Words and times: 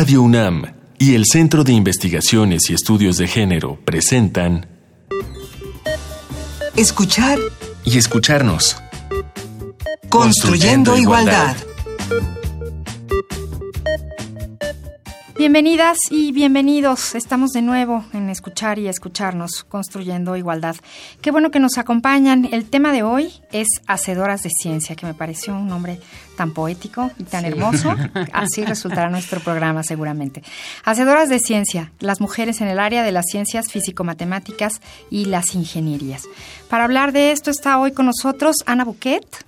Radio 0.00 0.22
UNAM 0.22 0.64
y 0.98 1.14
el 1.14 1.26
Centro 1.26 1.62
de 1.62 1.74
Investigaciones 1.74 2.70
y 2.70 2.72
Estudios 2.72 3.18
de 3.18 3.28
Género 3.28 3.78
presentan 3.84 4.66
Escuchar 6.74 7.38
y 7.84 7.98
escucharnos. 7.98 8.78
Construyendo, 10.08 10.96
igualdad. 10.96 11.54
Bienvenidas 15.40 15.96
y 16.10 16.32
bienvenidos. 16.32 17.14
Estamos 17.14 17.52
de 17.52 17.62
nuevo 17.62 18.04
en 18.12 18.28
Escuchar 18.28 18.78
y 18.78 18.88
Escucharnos, 18.88 19.64
Construyendo 19.64 20.36
Igualdad. 20.36 20.76
Qué 21.22 21.30
bueno 21.30 21.50
que 21.50 21.58
nos 21.60 21.78
acompañan. 21.78 22.46
El 22.52 22.68
tema 22.68 22.92
de 22.92 23.02
hoy 23.02 23.32
es 23.50 23.66
Hacedoras 23.86 24.42
de 24.42 24.50
Ciencia, 24.50 24.96
que 24.96 25.06
me 25.06 25.14
pareció 25.14 25.54
un 25.54 25.66
nombre 25.66 25.98
tan 26.36 26.52
poético 26.52 27.10
y 27.18 27.24
tan 27.24 27.46
hermoso. 27.46 27.96
Así 28.34 28.66
resultará 28.66 29.08
nuestro 29.08 29.40
programa 29.40 29.82
seguramente. 29.82 30.42
Hacedoras 30.84 31.30
de 31.30 31.38
Ciencia, 31.38 31.90
las 32.00 32.20
mujeres 32.20 32.60
en 32.60 32.68
el 32.68 32.78
área 32.78 33.02
de 33.02 33.12
las 33.12 33.24
ciencias 33.24 33.72
físico-matemáticas 33.72 34.82
y 35.08 35.24
las 35.24 35.54
ingenierías. 35.54 36.24
Para 36.68 36.84
hablar 36.84 37.12
de 37.12 37.32
esto 37.32 37.50
está 37.50 37.78
hoy 37.78 37.92
con 37.92 38.04
nosotros 38.04 38.56
Ana 38.66 38.84
Buquet. 38.84 39.46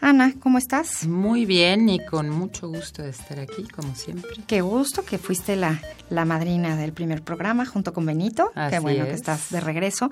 Ana, 0.00 0.32
¿cómo 0.40 0.56
estás? 0.56 1.06
Muy 1.06 1.44
bien 1.44 1.88
y 1.90 2.04
con 2.04 2.30
mucho 2.30 2.68
gusto 2.68 3.02
de 3.02 3.10
estar 3.10 3.38
aquí, 3.38 3.64
como 3.68 3.94
siempre. 3.94 4.30
Qué 4.46 4.62
gusto 4.62 5.04
que 5.04 5.18
fuiste 5.18 5.56
la, 5.56 5.78
la 6.08 6.24
madrina 6.24 6.74
del 6.76 6.92
primer 6.94 7.22
programa 7.22 7.66
junto 7.66 7.92
con 7.92 8.06
Benito. 8.06 8.50
Qué 8.70 8.78
bueno 8.78 9.04
que 9.04 9.10
es. 9.10 9.16
estás 9.16 9.50
de 9.50 9.60
regreso. 9.60 10.10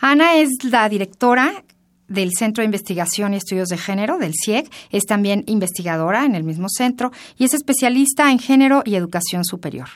Ana 0.00 0.34
es 0.34 0.48
la 0.64 0.88
directora 0.88 1.52
del 2.08 2.32
Centro 2.32 2.62
de 2.62 2.66
Investigación 2.66 3.34
y 3.34 3.36
Estudios 3.36 3.68
de 3.68 3.78
Género, 3.78 4.18
del 4.18 4.32
CIEG. 4.34 4.68
Es 4.90 5.04
también 5.04 5.44
investigadora 5.46 6.24
en 6.24 6.34
el 6.34 6.42
mismo 6.42 6.68
centro 6.68 7.12
y 7.36 7.44
es 7.44 7.54
especialista 7.54 8.30
en 8.30 8.38
género 8.38 8.82
y 8.84 8.94
educación 8.96 9.44
superior. 9.44 9.88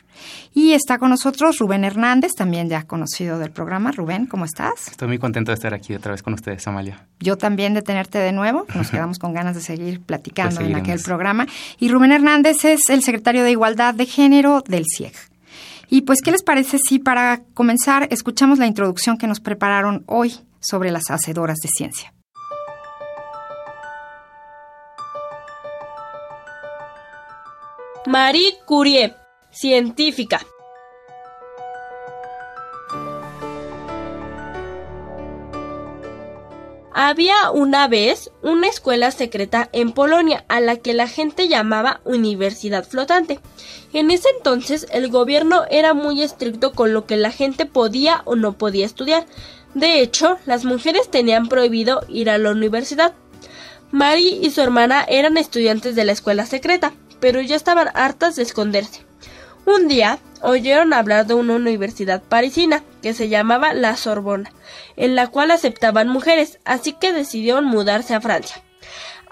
Y 0.54 0.72
está 0.72 0.98
con 0.98 1.10
nosotros 1.10 1.58
Rubén 1.58 1.84
Hernández, 1.84 2.32
también 2.36 2.68
ya 2.68 2.82
conocido 2.84 3.38
del 3.38 3.50
programa. 3.50 3.90
Rubén, 3.92 4.26
¿cómo 4.26 4.44
estás? 4.44 4.88
Estoy 4.88 5.08
muy 5.08 5.18
contento 5.18 5.50
de 5.50 5.54
estar 5.54 5.74
aquí 5.74 5.94
otra 5.94 6.12
vez 6.12 6.22
con 6.22 6.34
ustedes, 6.34 6.66
Amalia. 6.66 7.06
Yo 7.18 7.36
también 7.36 7.74
de 7.74 7.82
tenerte 7.82 8.18
de 8.18 8.32
nuevo. 8.32 8.66
Nos 8.74 8.90
quedamos 8.90 9.18
con 9.18 9.32
ganas 9.32 9.54
de 9.54 9.62
seguir 9.62 10.00
platicando 10.00 10.56
Pues 10.56 10.66
en 10.68 10.74
aquel 10.74 10.82
seguiremos. 10.84 11.04
programa. 11.04 11.46
Y 11.78 11.88
Rubén 11.88 12.12
Hernández 12.12 12.64
es 12.64 12.88
el 12.90 13.02
secretario 13.02 13.42
de 13.42 13.50
Igualdad 13.52 13.94
de 13.94 14.06
Género 14.06 14.62
del 14.66 14.84
CIEG. 14.86 15.31
Y 15.94 16.00
pues, 16.00 16.20
¿qué 16.24 16.30
les 16.30 16.42
parece 16.42 16.78
si 16.78 16.98
para 16.98 17.42
comenzar 17.52 18.08
escuchamos 18.10 18.58
la 18.58 18.66
introducción 18.66 19.18
que 19.18 19.26
nos 19.26 19.40
prepararon 19.40 20.04
hoy 20.06 20.40
sobre 20.58 20.90
las 20.90 21.10
hacedoras 21.10 21.58
de 21.58 21.68
ciencia? 21.68 22.14
Marie 28.06 28.54
Curie, 28.64 29.14
científica. 29.50 30.40
Había 36.94 37.50
una 37.50 37.88
vez 37.88 38.30
una 38.42 38.68
escuela 38.68 39.10
secreta 39.10 39.70
en 39.72 39.92
Polonia 39.92 40.44
a 40.48 40.60
la 40.60 40.76
que 40.76 40.92
la 40.92 41.08
gente 41.08 41.48
llamaba 41.48 42.02
Universidad 42.04 42.86
Flotante. 42.86 43.40
En 43.94 44.10
ese 44.10 44.28
entonces 44.36 44.86
el 44.90 45.08
gobierno 45.08 45.64
era 45.70 45.94
muy 45.94 46.22
estricto 46.22 46.72
con 46.72 46.92
lo 46.92 47.06
que 47.06 47.16
la 47.16 47.30
gente 47.30 47.64
podía 47.64 48.20
o 48.26 48.36
no 48.36 48.52
podía 48.52 48.84
estudiar. 48.84 49.24
De 49.72 50.00
hecho, 50.00 50.36
las 50.44 50.66
mujeres 50.66 51.10
tenían 51.10 51.48
prohibido 51.48 52.04
ir 52.08 52.28
a 52.28 52.36
la 52.36 52.50
universidad. 52.50 53.14
Mary 53.90 54.38
y 54.42 54.50
su 54.50 54.60
hermana 54.60 55.04
eran 55.08 55.38
estudiantes 55.38 55.96
de 55.96 56.04
la 56.04 56.12
escuela 56.12 56.44
secreta, 56.44 56.92
pero 57.20 57.40
ya 57.40 57.56
estaban 57.56 57.88
hartas 57.94 58.36
de 58.36 58.42
esconderse. 58.42 59.04
Un 59.64 59.88
día 59.88 60.18
oyeron 60.42 60.92
hablar 60.92 61.26
de 61.26 61.34
una 61.34 61.54
universidad 61.54 62.22
parisina 62.22 62.82
que 63.00 63.14
se 63.14 63.28
llamaba 63.28 63.72
la 63.74 63.96
Sorbona, 63.96 64.52
en 64.96 65.14
la 65.14 65.28
cual 65.28 65.50
aceptaban 65.50 66.08
mujeres, 66.08 66.58
así 66.64 66.92
que 66.92 67.12
decidieron 67.12 67.64
mudarse 67.64 68.14
a 68.14 68.20
Francia. 68.20 68.62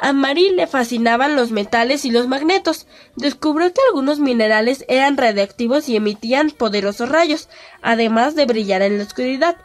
A 0.03 0.15
Marie 0.15 0.53
le 0.53 0.67
fascinaban 0.67 1.37
los 1.37 1.51
metales 1.51 2.07
y 2.07 2.11
los 2.11 2.27
magnetos. 2.27 2.87
Descubrió 3.17 3.71
que 3.71 3.83
algunos 3.89 4.19
minerales 4.19 4.87
eran 4.89 5.19
radiactivos 5.19 5.91
y 5.91 5.97
emitían 5.97 6.51
poderosos 6.51 7.11
rayos, 7.11 7.51
además 7.83 8.35
de 8.35 8.47
brillar 8.47 8.81
en 8.81 8.97
la 8.97 9.05
oscuridad. 9.05 9.59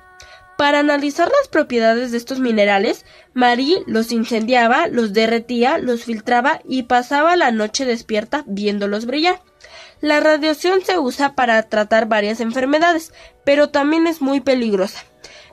Para 0.57 0.79
analizar 0.79 1.27
las 1.27 1.47
propiedades 1.47 2.11
de 2.11 2.17
estos 2.17 2.39
minerales, 2.39 3.05
Marie 3.33 3.83
los 3.87 4.11
incendiaba, 4.11 4.87
los 4.87 5.13
derretía, 5.13 5.77
los 5.77 6.03
filtraba 6.03 6.59
y 6.67 6.83
pasaba 6.83 7.37
la 7.37 7.51
noche 7.51 7.85
despierta 7.85 8.43
viéndolos 8.45 9.05
brillar. 9.05 9.41
La 10.05 10.19
radiación 10.19 10.85
se 10.85 10.99
usa 10.99 11.33
para 11.33 11.63
tratar 11.63 12.07
varias 12.07 12.39
enfermedades, 12.39 13.11
pero 13.43 13.69
también 13.69 14.05
es 14.05 14.21
muy 14.21 14.39
peligrosa. 14.39 15.03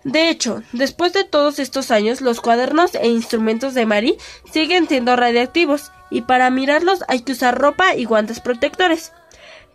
De 0.04 0.28
hecho, 0.28 0.62
después 0.74 1.14
de 1.14 1.24
todos 1.24 1.58
estos 1.58 1.90
años, 1.90 2.20
los 2.20 2.42
cuadernos 2.42 2.94
e 2.94 3.08
instrumentos 3.08 3.72
de 3.72 3.86
Marie 3.86 4.18
siguen 4.52 4.88
siendo 4.88 5.16
radiactivos, 5.16 5.90
y 6.10 6.20
para 6.20 6.50
mirarlos 6.50 7.02
hay 7.08 7.22
que 7.22 7.32
usar 7.32 7.58
ropa 7.58 7.94
y 7.94 8.04
guantes 8.04 8.40
protectores. 8.40 9.14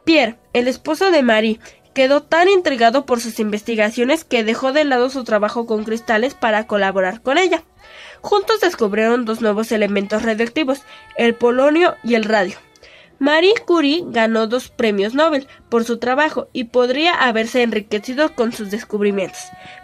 Pierre, 0.04 0.38
el 0.54 0.68
esposo 0.68 1.09
de 1.09 1.24
Marie, 1.24 1.59
quedó 1.96 2.22
tan 2.22 2.48
intrigado 2.48 3.08
por 3.08 3.20
sus 3.20 3.40
investigaciones 3.40 4.26
que 4.26 4.44
dejó 4.44 4.74
de 4.74 4.84
lado 4.84 5.09
su 5.09 5.24
trabajo 5.24 5.66
con 5.66 5.86
cristales 5.86 6.36
para 6.36 6.68
colaborar 6.68 7.24
con 7.24 7.40
ella. 7.40 7.64
Juntos 8.22 8.59
descubrieron 8.59 9.26
dos 9.26 9.42
nuevos 9.42 9.72
elementos 9.72 10.22
radioactivos, 10.22 10.84
el 11.18 11.34
polonio 11.34 11.96
y 12.04 12.14
el 12.14 12.26
radio. 12.26 12.59
Marie 13.19 13.53
Curie 13.66 14.03
ganó 14.07 14.47
dos 14.47 14.69
premios 14.69 15.13
Nobel 15.13 15.47
por 15.69 15.83
su 15.83 15.97
trabajo 15.97 16.50
y 16.53 16.66
podría 16.66 17.13
haberse 17.13 17.63
enriquecido 17.63 18.35
con 18.35 18.51
sus 18.51 18.69
descubrimientos, 18.69 19.39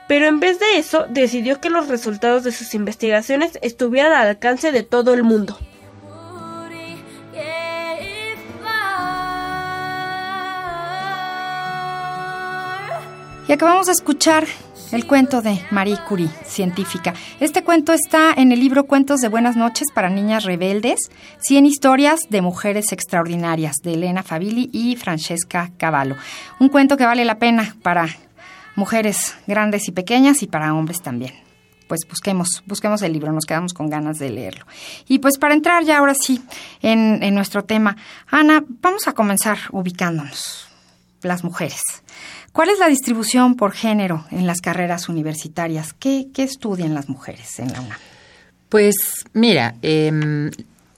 pero 0.08 0.28
en 0.28 0.40
vez 0.40 0.60
de 0.60 0.78
eso 0.78 1.06
decidió 1.10 1.60
que 1.60 1.72
los 1.72 1.88
resultados 1.88 2.44
de 2.44 2.52
sus 2.52 2.76
investigaciones 2.76 3.58
estuvieran 3.62 4.14
al 4.14 4.28
alcance 4.28 4.72
de 4.72 4.84
todo 4.84 5.14
el 5.14 5.24
mundo. 5.24 5.58
Y 13.46 13.52
acabamos 13.52 13.88
de 13.88 13.92
escuchar 13.92 14.46
el 14.94 15.08
cuento 15.08 15.42
de 15.42 15.60
Marie 15.72 15.98
Curie, 16.08 16.30
científica. 16.46 17.14
Este 17.40 17.64
cuento 17.64 17.94
está 17.94 18.32
en 18.34 18.52
el 18.52 18.60
libro 18.60 18.86
Cuentos 18.86 19.22
de 19.22 19.28
Buenas 19.28 19.56
noches 19.56 19.88
para 19.92 20.10
Niñas 20.10 20.44
Rebeldes, 20.44 21.10
100 21.40 21.66
historias 21.66 22.20
de 22.30 22.42
mujeres 22.42 22.92
extraordinarias, 22.92 23.78
de 23.84 23.94
Elena 23.94 24.22
Favilli 24.22 24.70
y 24.72 24.96
Francesca 24.96 25.72
Cavallo. 25.78 26.16
Un 26.60 26.70
cuento 26.70 26.96
que 26.96 27.06
vale 27.06 27.26
la 27.26 27.40
pena 27.40 27.76
para 27.82 28.08
mujeres 28.76 29.36
grandes 29.48 29.88
y 29.88 29.92
pequeñas 29.92 30.44
y 30.44 30.48
para 30.48 30.74
hombres 30.76 31.02
también. 31.02 31.34
Pues 31.88 32.02
busquemos, 32.08 32.64
busquemos 32.68 33.02
el 33.02 33.14
libro, 33.14 33.32
nos 33.32 33.46
quedamos 33.46 33.74
con 33.74 33.90
ganas 33.90 34.20
de 34.20 34.30
leerlo. 34.30 34.66
Y 35.08 35.20
pues 35.20 35.40
para 35.40 35.56
entrar 35.56 35.84
ya 35.84 35.98
ahora 35.98 36.14
sí 36.14 36.44
en 36.82 37.34
nuestro 37.34 37.64
tema, 37.64 37.98
Ana, 38.28 38.64
vamos 38.82 39.08
a 39.08 39.14
comenzar 39.14 39.58
ubicándonos, 39.72 40.68
las 41.24 41.44
mujeres. 41.44 41.82
¿Cuál 42.54 42.70
es 42.70 42.78
la 42.78 42.88
distribución 42.88 43.56
por 43.56 43.72
género 43.72 44.26
en 44.30 44.46
las 44.46 44.62
carreras 44.62 45.10
universitarias? 45.10 45.94
¿Qué, 45.94 46.28
estudian 46.38 46.94
las 46.94 47.10
mujeres 47.10 47.58
en 47.58 47.74
la 47.74 47.82
UNAM? 47.82 47.98
Pues 48.70 48.96
mira, 49.34 49.74
em, 49.82 50.52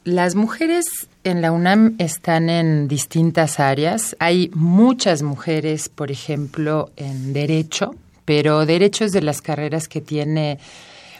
las 0.03 0.35
mujeres 0.35 0.85
en 1.23 1.41
la 1.41 1.53
UNAM 1.53 1.95
están 1.97 2.49
en 2.49 2.89
distintas 2.89 3.61
áreas. 3.61 4.17
Hay 4.19 4.51
muchas 4.53 5.23
mujeres, 5.23 5.87
por 5.87 6.11
ejemplo, 6.11 6.91
en 6.97 7.31
derecho, 7.31 7.95
pero 8.25 8.65
derecho 8.65 9.05
es 9.05 9.13
de 9.13 9.21
las 9.21 9.41
carreras 9.41 9.87
que 9.87 10.01
tiene 10.01 10.59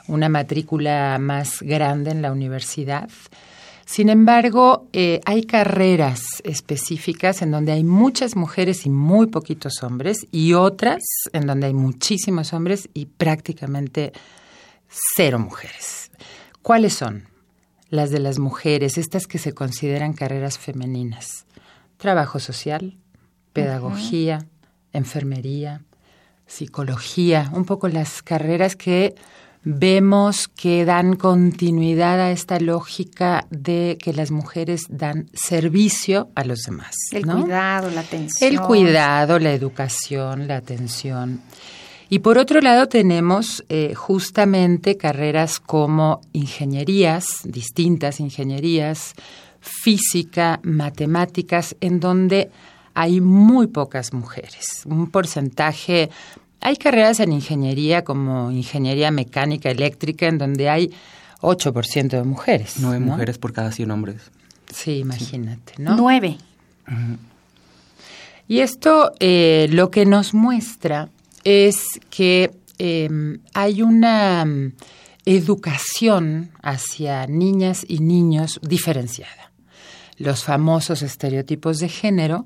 una 0.07 0.27
matrícula 0.27 1.17
más 1.17 1.61
grande 1.61 2.11
en 2.11 2.21
la 2.21 2.33
universidad. 2.33 3.09
Sin 3.85 4.09
embargo, 4.09 4.87
eh, 4.93 5.21
hay 5.25 5.43
carreras 5.43 6.21
específicas 6.43 7.43
en 7.43 7.51
donde 7.51 7.71
hay 7.71 7.83
muchas 7.83 8.35
mujeres 8.35 8.85
y 8.87 8.89
muy 8.89 9.27
poquitos 9.27 9.83
hombres, 9.83 10.25
y 10.31 10.53
otras 10.53 11.03
en 11.33 11.45
donde 11.45 11.67
hay 11.67 11.75
muchísimos 11.75 12.51
hombres 12.53 12.89
y 12.93 13.05
prácticamente 13.05 14.11
cero 14.89 15.37
mujeres. 15.37 16.11
¿Cuáles 16.63 16.95
son? 16.95 17.27
Las 17.89 18.09
de 18.09 18.19
las 18.19 18.39
mujeres, 18.39 18.97
estas 18.97 19.27
que 19.27 19.37
se 19.37 19.53
consideran 19.53 20.13
carreras 20.13 20.57
femeninas. 20.57 21.45
Trabajo 21.97 22.39
social, 22.39 22.97
pedagogía, 23.53 24.47
enfermería, 24.93 25.83
psicología, 26.47 27.51
un 27.53 27.65
poco 27.65 27.87
las 27.87 28.23
carreras 28.23 28.75
que 28.75 29.13
vemos 29.65 30.47
que 30.47 30.85
dan 30.85 31.15
continuidad 31.15 32.21
a 32.21 32.31
esta 32.31 32.59
lógica 32.59 33.47
de 33.49 33.97
que 33.99 34.13
las 34.13 34.29
mujeres 34.29 34.85
dan 34.89 35.27
servicio 35.33 36.29
a 36.35 36.45
los 36.45 36.59
demás. 36.59 36.95
El 37.11 37.25
¿no? 37.25 37.41
cuidado, 37.41 37.89
la 37.89 38.01
atención. 38.01 38.53
El 38.53 38.61
cuidado, 38.61 39.39
la 39.39 39.53
educación, 39.53 40.47
la 40.47 40.57
atención. 40.57 41.41
Y 42.09 42.19
por 42.19 42.37
otro 42.37 42.61
lado 42.61 42.87
tenemos 42.87 43.65
eh, 43.67 43.95
justamente 43.95 44.97
carreras 44.97 45.59
como 45.59 46.21
ingenierías, 46.31 47.41
distintas 47.43 48.19
ingenierías, 48.19 49.15
física, 49.59 50.59
matemáticas, 50.61 51.75
en 51.81 51.99
donde 51.99 52.51
hay 52.93 53.19
muy 53.19 53.65
pocas 53.67 54.13
mujeres, 54.13 54.83
un 54.85 55.09
porcentaje 55.09 56.11
hay 56.61 56.77
carreras 56.77 57.19
en 57.19 57.31
ingeniería 57.31 58.03
como 58.03 58.51
ingeniería 58.51 59.11
mecánica 59.11 59.69
eléctrica 59.69 60.27
en 60.27 60.37
donde 60.37 60.69
hay 60.69 60.91
8% 61.41 62.09
de 62.09 62.23
mujeres. 62.23 62.75
Nueve 62.79 62.99
mujeres 62.99 63.37
por 63.37 63.53
cada 63.53 63.71
100 63.71 63.91
hombres. 63.91 64.21
Sí, 64.73 64.99
imagínate, 64.99 65.73
¿no? 65.77 65.95
Nueve. 65.95 66.37
Y 68.47 68.59
esto 68.59 69.11
eh, 69.19 69.67
lo 69.71 69.91
que 69.91 70.05
nos 70.05 70.33
muestra 70.33 71.09
es 71.43 71.77
que 72.09 72.51
em, 72.77 73.39
hay 73.53 73.81
una 73.81 74.43
mm, 74.45 74.73
educación 75.25 76.51
hacia 76.61 77.25
niñas 77.27 77.85
y 77.87 77.99
niños 77.99 78.59
diferenciada. 78.61 79.51
Los 80.17 80.43
famosos 80.43 81.01
estereotipos 81.01 81.79
de 81.79 81.89
género 81.89 82.45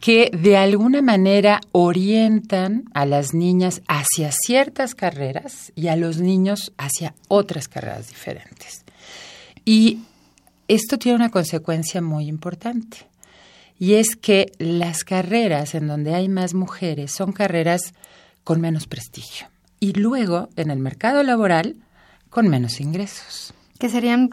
que 0.00 0.30
de 0.32 0.56
alguna 0.56 1.02
manera 1.02 1.60
orientan 1.72 2.84
a 2.94 3.04
las 3.04 3.34
niñas 3.34 3.82
hacia 3.88 4.30
ciertas 4.32 4.94
carreras 4.94 5.72
y 5.74 5.88
a 5.88 5.96
los 5.96 6.18
niños 6.18 6.72
hacia 6.78 7.14
otras 7.28 7.68
carreras 7.68 8.08
diferentes. 8.08 8.84
Y 9.64 10.02
esto 10.68 10.98
tiene 10.98 11.16
una 11.16 11.30
consecuencia 11.30 12.00
muy 12.00 12.28
importante, 12.28 13.08
y 13.78 13.94
es 13.94 14.16
que 14.16 14.52
las 14.58 15.04
carreras 15.04 15.74
en 15.74 15.86
donde 15.86 16.14
hay 16.14 16.28
más 16.28 16.54
mujeres 16.54 17.12
son 17.12 17.32
carreras 17.32 17.94
con 18.44 18.60
menos 18.60 18.86
prestigio 18.86 19.48
y 19.80 19.92
luego 19.92 20.48
en 20.56 20.70
el 20.70 20.78
mercado 20.78 21.22
laboral 21.22 21.76
con 22.30 22.48
menos 22.48 22.80
ingresos. 22.80 23.54
Que 23.78 23.88
serían 23.88 24.30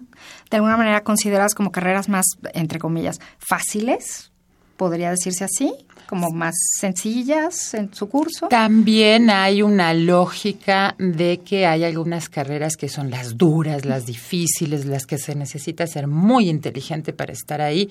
de 0.50 0.58
alguna 0.58 0.78
manera 0.78 1.04
consideradas 1.04 1.54
como 1.54 1.72
carreras 1.72 2.10
más, 2.10 2.26
entre 2.54 2.80
comillas, 2.80 3.20
fáciles 3.38 4.32
podría 4.78 5.10
decirse 5.12 5.44
así, 5.44 5.74
como 6.08 6.30
más 6.32 6.56
sencillas 6.80 7.74
en 7.74 7.94
su 7.94 8.08
curso. 8.08 8.48
También 8.48 9.30
hay 9.30 9.62
una 9.62 9.94
lógica 9.94 10.96
de 10.98 11.40
que 11.40 11.66
hay 11.66 11.84
algunas 11.84 12.30
carreras 12.30 12.78
que 12.78 12.90
son 12.90 13.10
las 13.10 13.38
duras, 13.38 13.86
las 13.86 14.06
difíciles, 14.06 14.86
las 14.86 15.06
que 15.06 15.18
se 15.18 15.36
necesita 15.36 15.88
ser 15.88 16.08
muy 16.08 16.50
inteligente 16.50 17.14
para 17.14 17.34
estar 17.34 17.62
ahí, 17.62 17.90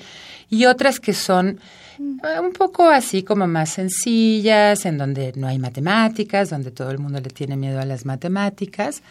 y 0.48 0.66
otras 0.66 1.00
que 1.00 1.12
son 1.12 1.58
eh, 1.98 2.40
un 2.40 2.52
poco 2.52 2.88
así 2.88 3.22
como 3.22 3.46
más 3.46 3.70
sencillas, 3.70 4.86
en 4.86 4.98
donde 4.98 5.32
no 5.36 5.46
hay 5.46 5.58
matemáticas, 5.58 6.50
donde 6.50 6.70
todo 6.70 6.90
el 6.90 6.98
mundo 6.98 7.20
le 7.20 7.30
tiene 7.30 7.56
miedo 7.56 7.80
a 7.80 7.84
las 7.84 8.04
matemáticas. 8.04 9.02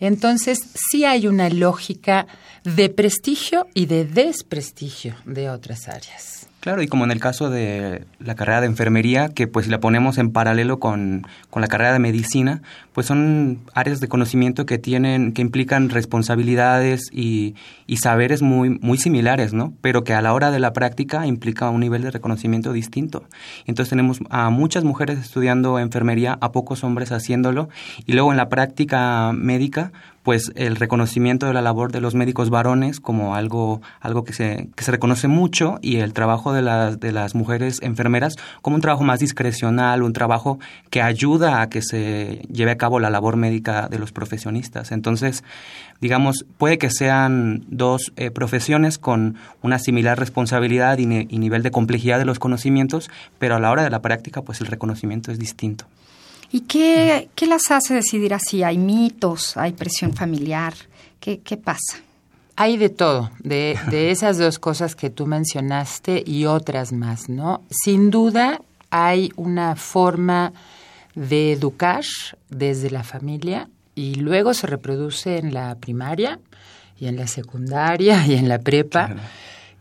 Entonces, 0.00 0.58
sí 0.74 1.04
hay 1.04 1.26
una 1.26 1.48
lógica 1.48 2.26
de 2.64 2.88
prestigio 2.88 3.66
y 3.74 3.86
de 3.86 4.04
desprestigio 4.04 5.14
de 5.24 5.50
otras 5.50 5.88
áreas. 5.88 6.51
Claro, 6.62 6.80
y 6.80 6.86
como 6.86 7.02
en 7.02 7.10
el 7.10 7.18
caso 7.18 7.50
de 7.50 8.04
la 8.20 8.36
carrera 8.36 8.60
de 8.60 8.68
enfermería, 8.68 9.30
que 9.30 9.48
pues 9.48 9.64
si 9.64 9.70
la 9.72 9.80
ponemos 9.80 10.16
en 10.16 10.30
paralelo 10.30 10.78
con, 10.78 11.26
con, 11.50 11.60
la 11.60 11.66
carrera 11.66 11.92
de 11.92 11.98
medicina, 11.98 12.62
pues 12.92 13.08
son 13.08 13.58
áreas 13.74 13.98
de 13.98 14.06
conocimiento 14.06 14.64
que 14.64 14.78
tienen, 14.78 15.32
que 15.32 15.42
implican 15.42 15.90
responsabilidades 15.90 17.10
y, 17.12 17.56
y, 17.88 17.96
saberes 17.96 18.42
muy, 18.42 18.78
muy 18.80 18.96
similares, 18.96 19.52
¿no? 19.52 19.72
Pero 19.80 20.04
que 20.04 20.14
a 20.14 20.22
la 20.22 20.32
hora 20.34 20.52
de 20.52 20.60
la 20.60 20.72
práctica 20.72 21.26
implica 21.26 21.68
un 21.68 21.80
nivel 21.80 22.02
de 22.02 22.12
reconocimiento 22.12 22.72
distinto. 22.72 23.24
Entonces 23.66 23.90
tenemos 23.90 24.20
a 24.30 24.48
muchas 24.50 24.84
mujeres 24.84 25.18
estudiando 25.18 25.80
enfermería, 25.80 26.38
a 26.40 26.52
pocos 26.52 26.84
hombres 26.84 27.10
haciéndolo, 27.10 27.70
y 28.06 28.12
luego 28.12 28.30
en 28.30 28.36
la 28.36 28.48
práctica 28.48 29.32
médica, 29.32 29.90
pues 30.22 30.52
el 30.54 30.76
reconocimiento 30.76 31.46
de 31.46 31.52
la 31.52 31.62
labor 31.62 31.90
de 31.90 32.00
los 32.00 32.14
médicos 32.14 32.50
varones 32.50 33.00
como 33.00 33.34
algo, 33.34 33.80
algo 34.00 34.24
que, 34.24 34.32
se, 34.32 34.68
que 34.76 34.84
se 34.84 34.92
reconoce 34.92 35.28
mucho 35.28 35.78
y 35.82 35.96
el 35.96 36.12
trabajo 36.12 36.52
de 36.52 36.62
las, 36.62 37.00
de 37.00 37.12
las 37.12 37.34
mujeres 37.34 37.80
enfermeras 37.82 38.36
como 38.60 38.76
un 38.76 38.82
trabajo 38.82 39.04
más 39.04 39.20
discrecional, 39.20 40.02
un 40.02 40.12
trabajo 40.12 40.58
que 40.90 41.02
ayuda 41.02 41.60
a 41.60 41.68
que 41.68 41.82
se 41.82 42.42
lleve 42.52 42.70
a 42.70 42.78
cabo 42.78 43.00
la 43.00 43.10
labor 43.10 43.36
médica 43.36 43.88
de 43.88 43.98
los 43.98 44.12
profesionistas. 44.12 44.92
Entonces, 44.92 45.42
digamos, 46.00 46.44
puede 46.56 46.78
que 46.78 46.90
sean 46.90 47.64
dos 47.68 48.12
eh, 48.16 48.30
profesiones 48.30 48.98
con 48.98 49.36
una 49.60 49.78
similar 49.78 50.18
responsabilidad 50.18 50.98
y, 50.98 51.02
y 51.02 51.38
nivel 51.38 51.62
de 51.62 51.70
complejidad 51.72 52.18
de 52.18 52.24
los 52.24 52.38
conocimientos, 52.38 53.10
pero 53.38 53.56
a 53.56 53.60
la 53.60 53.70
hora 53.70 53.82
de 53.82 53.90
la 53.90 54.02
práctica, 54.02 54.42
pues 54.42 54.60
el 54.60 54.68
reconocimiento 54.68 55.32
es 55.32 55.38
distinto. 55.38 55.86
¿Y 56.52 56.60
qué, 56.60 57.30
qué 57.34 57.46
las 57.46 57.70
hace 57.70 57.94
decidir 57.94 58.34
así? 58.34 58.62
¿Hay 58.62 58.76
mitos? 58.76 59.56
¿Hay 59.56 59.72
presión 59.72 60.12
familiar? 60.12 60.74
¿Qué, 61.18 61.40
qué 61.40 61.56
pasa? 61.56 61.96
Hay 62.56 62.76
de 62.76 62.90
todo, 62.90 63.30
de, 63.38 63.78
de 63.90 64.10
esas 64.10 64.36
dos 64.36 64.58
cosas 64.58 64.94
que 64.94 65.08
tú 65.08 65.26
mencionaste 65.26 66.22
y 66.26 66.44
otras 66.44 66.92
más, 66.92 67.30
¿no? 67.30 67.62
Sin 67.70 68.10
duda 68.10 68.60
hay 68.90 69.32
una 69.36 69.76
forma 69.76 70.52
de 71.14 71.52
educar 71.52 72.04
desde 72.50 72.90
la 72.90 73.02
familia 73.02 73.70
y 73.94 74.16
luego 74.16 74.52
se 74.52 74.66
reproduce 74.66 75.38
en 75.38 75.54
la 75.54 75.74
primaria 75.76 76.38
y 77.00 77.06
en 77.06 77.16
la 77.16 77.26
secundaria 77.26 78.26
y 78.26 78.34
en 78.34 78.50
la 78.50 78.58
prepa, 78.58 79.16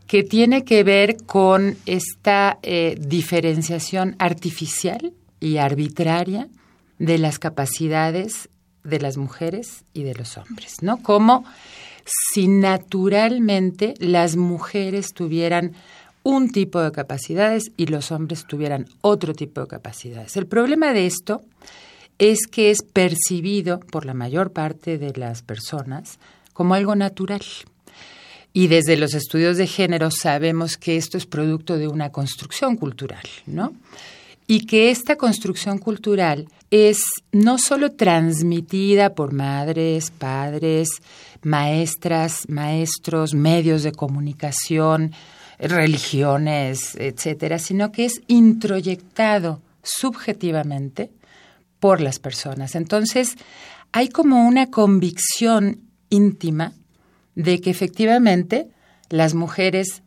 que 0.08 0.24
tiene 0.24 0.64
que 0.64 0.84
ver 0.86 1.18
con 1.26 1.76
esta 1.86 2.58
eh, 2.64 2.96
diferenciación 2.98 4.16
artificial 4.18 5.12
y 5.42 5.58
arbitraria 5.58 6.48
de 7.01 7.18
las 7.18 7.39
capacidades 7.39 8.48
de 8.83 9.00
las 9.00 9.18
mujeres 9.18 9.86
y 9.92 10.03
de 10.03 10.13
los 10.13 10.38
hombres, 10.38 10.83
¿no? 10.83 11.01
Como 11.01 11.44
si 12.06 12.48
naturalmente 12.48 13.95
las 13.98 14.36
mujeres 14.36 15.07
tuvieran 15.12 15.74
un 16.21 16.51
tipo 16.51 16.80
de 16.80 16.92
capacidades 16.92 17.71
y 17.75 17.88
los 17.88 18.12
hombres 18.12 18.45
tuvieran 18.45 18.86
otro 19.01 19.33
tipo 19.33 19.62
de 19.62 19.68
capacidades. 19.68 20.38
El 20.38 20.45
problema 20.45 20.94
de 20.94 21.07
esto 21.07 21.42
es 22.19 22.45
que 22.45 22.69
es 22.69 22.83
percibido 22.83 23.80
por 23.80 24.06
la 24.06 24.13
mayor 24.13 24.51
parte 24.51 25.00
de 25.00 25.12
las 25.15 25.42
personas 25.42 26.19
como 26.53 26.75
algo 26.75 26.95
natural. 26.95 27.42
Y 28.53 28.68
desde 28.68 28.95
los 28.95 29.15
estudios 29.15 29.57
de 29.57 29.65
género 29.65 30.12
sabemos 30.12 30.77
que 30.77 30.98
esto 30.98 31.18
es 31.18 31.25
producto 31.25 31.77
de 31.77 31.88
una 31.88 32.12
construcción 32.12 32.75
cultural, 32.75 33.25
¿no? 33.48 33.74
y 34.51 34.65
que 34.65 34.92
esta 34.92 35.15
construcción 35.15 35.77
cultural 35.77 36.50
es 36.72 37.04
no 37.34 37.58
solo 37.58 37.92
transmitida 37.92 39.14
por 39.14 39.34
madres, 39.34 40.10
padres, 40.10 40.90
maestras, 41.44 42.48
maestros, 42.48 43.34
medios 43.34 43.84
de 43.84 43.92
comunicación, 43.92 45.12
religiones, 45.60 46.96
etcétera, 46.96 47.60
sino 47.60 47.92
que 47.92 48.06
es 48.06 48.22
introyectado 48.28 49.62
subjetivamente 49.84 51.12
por 51.80 52.00
las 52.00 52.20
personas. 52.20 52.75
Entonces, 52.75 53.36
hay 53.92 54.10
como 54.10 54.48
una 54.48 54.68
convicción 54.68 55.82
íntima 56.10 56.74
de 57.36 57.60
que 57.60 57.70
efectivamente 57.70 58.70
las 59.10 59.34
mujeres 59.34 60.04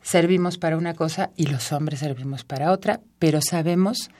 servimos 0.00 0.58
para 0.58 0.76
una 0.76 0.94
cosa 0.94 1.30
y 1.36 1.46
los 1.46 1.72
hombres 1.72 2.00
servimos 2.00 2.44
para 2.44 2.70
otra, 2.72 3.00
pero 3.18 3.40
sabemos 3.42 4.10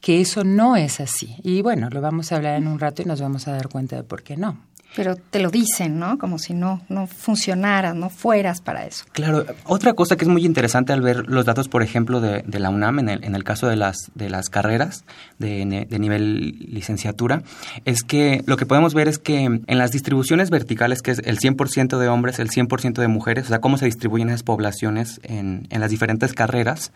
que 0.00 0.20
eso 0.20 0.44
no 0.44 0.76
es 0.76 1.00
así. 1.00 1.36
Y 1.42 1.62
bueno, 1.62 1.88
lo 1.90 2.00
vamos 2.00 2.32
a 2.32 2.36
hablar 2.36 2.56
en 2.56 2.68
un 2.68 2.78
rato 2.78 3.02
y 3.02 3.04
nos 3.04 3.20
vamos 3.20 3.48
a 3.48 3.52
dar 3.52 3.68
cuenta 3.68 3.96
de 3.96 4.04
por 4.04 4.22
qué 4.22 4.36
no. 4.36 4.58
Pero 4.96 5.14
te 5.14 5.40
lo 5.40 5.50
dicen, 5.50 5.98
¿no? 5.98 6.16
Como 6.16 6.38
si 6.38 6.54
no, 6.54 6.80
no 6.88 7.06
funcionara, 7.06 7.92
no 7.92 8.08
fueras 8.08 8.62
para 8.62 8.86
eso. 8.86 9.04
Claro. 9.12 9.44
Otra 9.64 9.92
cosa 9.92 10.16
que 10.16 10.24
es 10.24 10.28
muy 10.28 10.46
interesante 10.46 10.94
al 10.94 11.02
ver 11.02 11.28
los 11.28 11.44
datos, 11.44 11.68
por 11.68 11.82
ejemplo, 11.82 12.22
de, 12.22 12.42
la 12.58 12.70
UNAM, 12.70 13.00
en 13.00 13.08
el, 13.10 13.24
en 13.24 13.34
el, 13.34 13.44
caso 13.44 13.68
de 13.68 13.76
las, 13.76 14.10
de 14.14 14.30
las 14.30 14.48
carreras 14.48 15.04
de, 15.38 15.86
de, 15.88 15.98
nivel 15.98 16.56
licenciatura, 16.70 17.42
es 17.84 18.02
que 18.02 18.42
lo 18.46 18.56
que 18.56 18.64
podemos 18.64 18.94
ver 18.94 19.06
es 19.06 19.18
que 19.18 19.44
en 19.44 19.78
las 19.78 19.92
distribuciones 19.92 20.48
verticales, 20.48 21.02
que 21.02 21.10
es 21.10 21.18
el 21.18 21.38
100% 21.38 21.98
de 21.98 22.08
hombres, 22.08 22.38
el 22.38 22.48
100% 22.48 22.94
de 22.94 23.08
mujeres, 23.08 23.44
o 23.44 23.48
sea, 23.48 23.60
cómo 23.60 23.76
se 23.76 23.84
distribuyen 23.84 24.30
esas 24.30 24.44
poblaciones 24.44 25.20
en, 25.24 25.66
en 25.68 25.80
las 25.82 25.90
diferentes 25.90 26.32
carreras, 26.32 26.92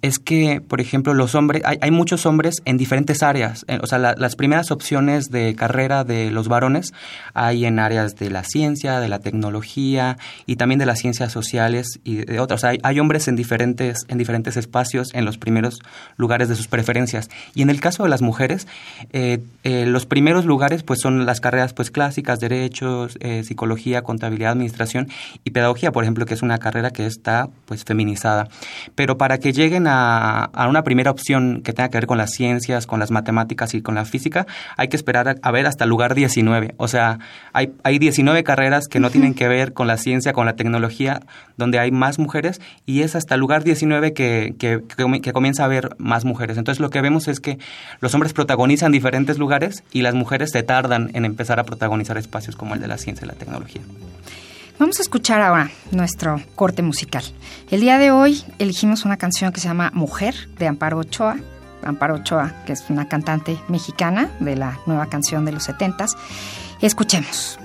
es 0.00 0.18
que, 0.18 0.62
por 0.66 0.80
ejemplo, 0.80 1.12
los 1.12 1.34
hombres, 1.34 1.60
hay, 1.66 1.76
hay 1.82 1.90
muchos 1.90 2.24
hombres 2.24 2.62
en 2.64 2.78
diferentes 2.78 3.22
áreas. 3.22 3.66
O 3.82 3.86
sea, 3.86 3.98
las 3.98 4.36
primeras 4.36 4.70
opciones 4.70 5.30
de 5.30 5.54
carrera 5.54 6.04
de 6.04 6.30
los 6.30 6.48
varones 6.48 6.94
hay 7.34 7.66
en 7.66 7.80
áreas 7.80 8.16
de 8.16 8.30
la 8.30 8.44
ciencia, 8.44 9.00
de 9.00 9.08
la 9.08 9.18
tecnología 9.18 10.16
y 10.46 10.56
también 10.56 10.78
de 10.78 10.86
las 10.86 11.00
ciencias 11.00 11.32
sociales 11.32 12.00
y 12.04 12.24
de 12.24 12.40
otras. 12.40 12.64
hay, 12.64 12.78
hay, 12.82 13.00
hombres 13.00 13.28
en 13.28 13.36
diferentes, 13.36 14.06
en 14.08 14.18
diferentes 14.18 14.56
espacios 14.56 15.12
en 15.14 15.24
los 15.24 15.36
primeros 15.36 15.80
lugares 16.16 16.48
de 16.48 16.54
sus 16.54 16.68
preferencias. 16.68 17.28
Y 17.54 17.62
en 17.62 17.70
el 17.70 17.80
caso 17.80 18.04
de 18.04 18.08
las 18.08 18.22
mujeres, 18.22 18.66
eh, 19.12 19.40
eh, 19.64 19.84
los 19.86 20.06
primeros 20.06 20.44
lugares 20.44 20.84
pues 20.84 21.00
son 21.00 21.26
las 21.26 21.40
carreras 21.40 21.72
pues 21.72 21.90
clásicas, 21.90 22.38
derechos, 22.38 23.18
eh, 23.20 23.42
psicología, 23.42 24.02
contabilidad, 24.02 24.52
administración 24.52 25.08
y 25.42 25.50
pedagogía, 25.50 25.90
por 25.90 26.04
ejemplo, 26.04 26.26
que 26.26 26.34
es 26.34 26.42
una 26.42 26.58
carrera 26.58 26.90
que 26.90 27.06
está 27.06 27.48
pues 27.66 27.84
feminizada. 27.84 28.48
Pero 28.94 29.18
para 29.18 29.38
que 29.38 29.52
lleguen 29.52 29.86
a, 29.88 30.44
a 30.44 30.68
una 30.68 30.84
primera 30.84 31.10
opción 31.10 31.62
que 31.62 31.72
tenga 31.72 31.88
que 31.88 31.98
ver 31.98 32.06
con 32.06 32.18
las 32.18 32.30
ciencias, 32.30 32.86
con 32.86 33.00
las 33.00 33.10
matemáticas 33.10 33.74
y 33.74 33.82
con 33.82 33.96
la 33.96 34.04
física, 34.04 34.46
hay 34.76 34.88
que 34.88 34.96
esperar 34.96 35.28
a, 35.28 35.34
a 35.42 35.50
ver 35.50 35.66
hasta 35.66 35.84
el 35.84 35.90
lugar 35.90 36.14
19. 36.14 36.74
O 36.76 36.86
sea, 36.86 37.18
hay, 37.52 37.72
hay 37.82 37.98
19 37.98 38.44
carreras 38.44 38.88
que 38.88 39.00
no 39.00 39.10
tienen 39.10 39.34
que 39.34 39.48
ver 39.48 39.72
con 39.72 39.86
la 39.86 39.96
ciencia, 39.96 40.32
con 40.32 40.46
la 40.46 40.56
tecnología, 40.56 41.20
donde 41.56 41.78
hay 41.78 41.90
más 41.90 42.18
mujeres 42.18 42.60
y 42.86 43.02
es 43.02 43.14
hasta 43.14 43.34
el 43.34 43.40
lugar 43.40 43.64
19 43.64 44.12
que, 44.12 44.54
que, 44.58 44.82
que, 45.22 45.32
comienza 45.32 45.62
a 45.62 45.66
haber 45.66 45.94
más 45.98 46.24
mujeres. 46.24 46.58
Entonces 46.58 46.80
lo 46.80 46.90
que 46.90 47.00
vemos 47.00 47.28
es 47.28 47.40
que 47.40 47.58
los 48.00 48.14
hombres 48.14 48.32
protagonizan 48.32 48.92
diferentes 48.92 49.38
lugares 49.38 49.84
y 49.92 50.02
las 50.02 50.14
mujeres 50.14 50.50
se 50.52 50.62
tardan 50.62 51.10
en 51.14 51.24
empezar 51.24 51.60
a 51.60 51.64
protagonizar 51.64 52.18
espacios 52.18 52.56
como 52.56 52.74
el 52.74 52.80
de 52.80 52.88
la 52.88 52.98
ciencia 52.98 53.24
y 53.24 53.28
la 53.28 53.34
tecnología. 53.34 53.82
Vamos 54.78 54.98
a 54.98 55.02
escuchar 55.02 55.40
ahora 55.40 55.70
nuestro 55.92 56.40
corte 56.56 56.82
musical. 56.82 57.22
El 57.70 57.80
día 57.80 57.96
de 57.96 58.10
hoy 58.10 58.42
elegimos 58.58 59.04
una 59.04 59.16
canción 59.16 59.52
que 59.52 59.60
se 59.60 59.68
llama 59.68 59.92
Mujer 59.94 60.34
de 60.58 60.66
Amparo 60.66 60.98
Ochoa. 60.98 61.36
Amparo 61.84 62.16
Ochoa, 62.16 62.52
que 62.66 62.72
es 62.72 62.84
una 62.88 63.08
cantante 63.08 63.56
mexicana 63.68 64.30
de 64.40 64.56
la 64.56 64.80
nueva 64.86 65.06
canción 65.06 65.44
de 65.44 65.52
los 65.52 65.62
setentas. 65.62 66.16
Escuchemos. 66.84 67.58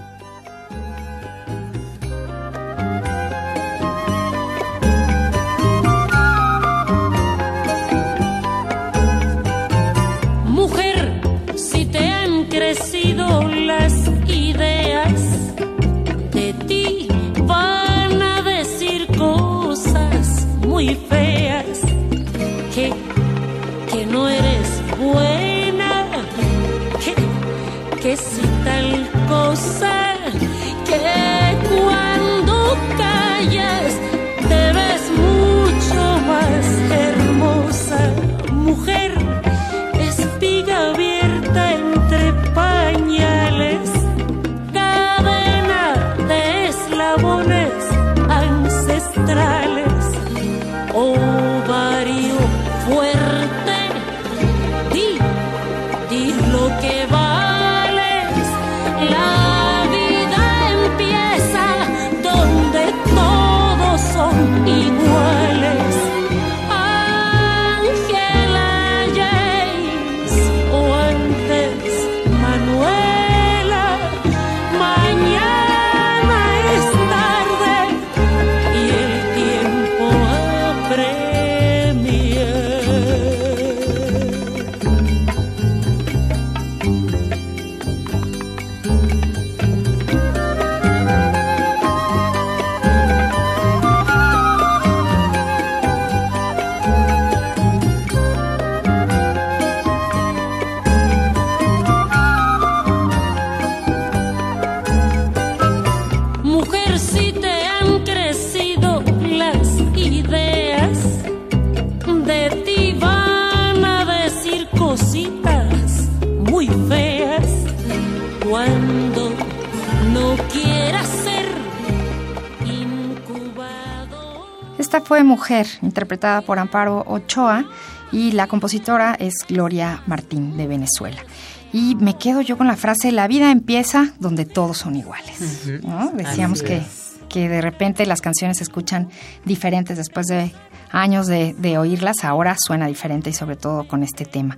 Esta 124.99 125.07
fue 125.07 125.23
Mujer, 125.23 125.65
interpretada 125.81 126.41
por 126.41 126.59
Amparo 126.59 127.05
Ochoa, 127.07 127.63
y 128.11 128.33
la 128.33 128.47
compositora 128.47 129.15
es 129.17 129.45
Gloria 129.47 130.03
Martín 130.07 130.57
de 130.57 130.67
Venezuela. 130.67 131.23
Y 131.71 131.95
me 131.95 132.17
quedo 132.17 132.41
yo 132.41 132.57
con 132.57 132.67
la 132.67 132.75
frase, 132.75 133.13
la 133.13 133.25
vida 133.29 133.49
empieza 133.49 134.13
donde 134.19 134.45
todos 134.45 134.77
son 134.79 134.97
iguales. 134.97 135.39
¿no? 135.83 136.11
Decíamos 136.11 136.61
que, 136.61 136.81
que 137.29 137.47
de 137.47 137.61
repente 137.61 138.05
las 138.05 138.19
canciones 138.19 138.57
se 138.57 138.63
escuchan 138.63 139.07
diferentes 139.45 139.95
después 139.95 140.27
de 140.27 140.51
años 140.91 141.27
de, 141.27 141.53
de 141.57 141.77
oírlas, 141.77 142.25
ahora 142.25 142.57
suena 142.59 142.87
diferente 142.87 143.29
y 143.29 143.33
sobre 143.33 143.55
todo 143.55 143.87
con 143.87 144.03
este 144.03 144.25
tema. 144.25 144.57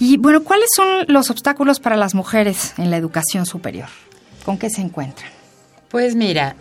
Y 0.00 0.16
bueno, 0.16 0.42
¿cuáles 0.42 0.68
son 0.74 1.04
los 1.06 1.30
obstáculos 1.30 1.78
para 1.78 1.96
las 1.96 2.16
mujeres 2.16 2.74
en 2.76 2.90
la 2.90 2.96
educación 2.96 3.46
superior? 3.46 3.88
¿Con 4.44 4.58
qué 4.58 4.68
se 4.68 4.80
encuentran? 4.80 5.30
Pues 5.90 6.14
mira, 6.14 6.54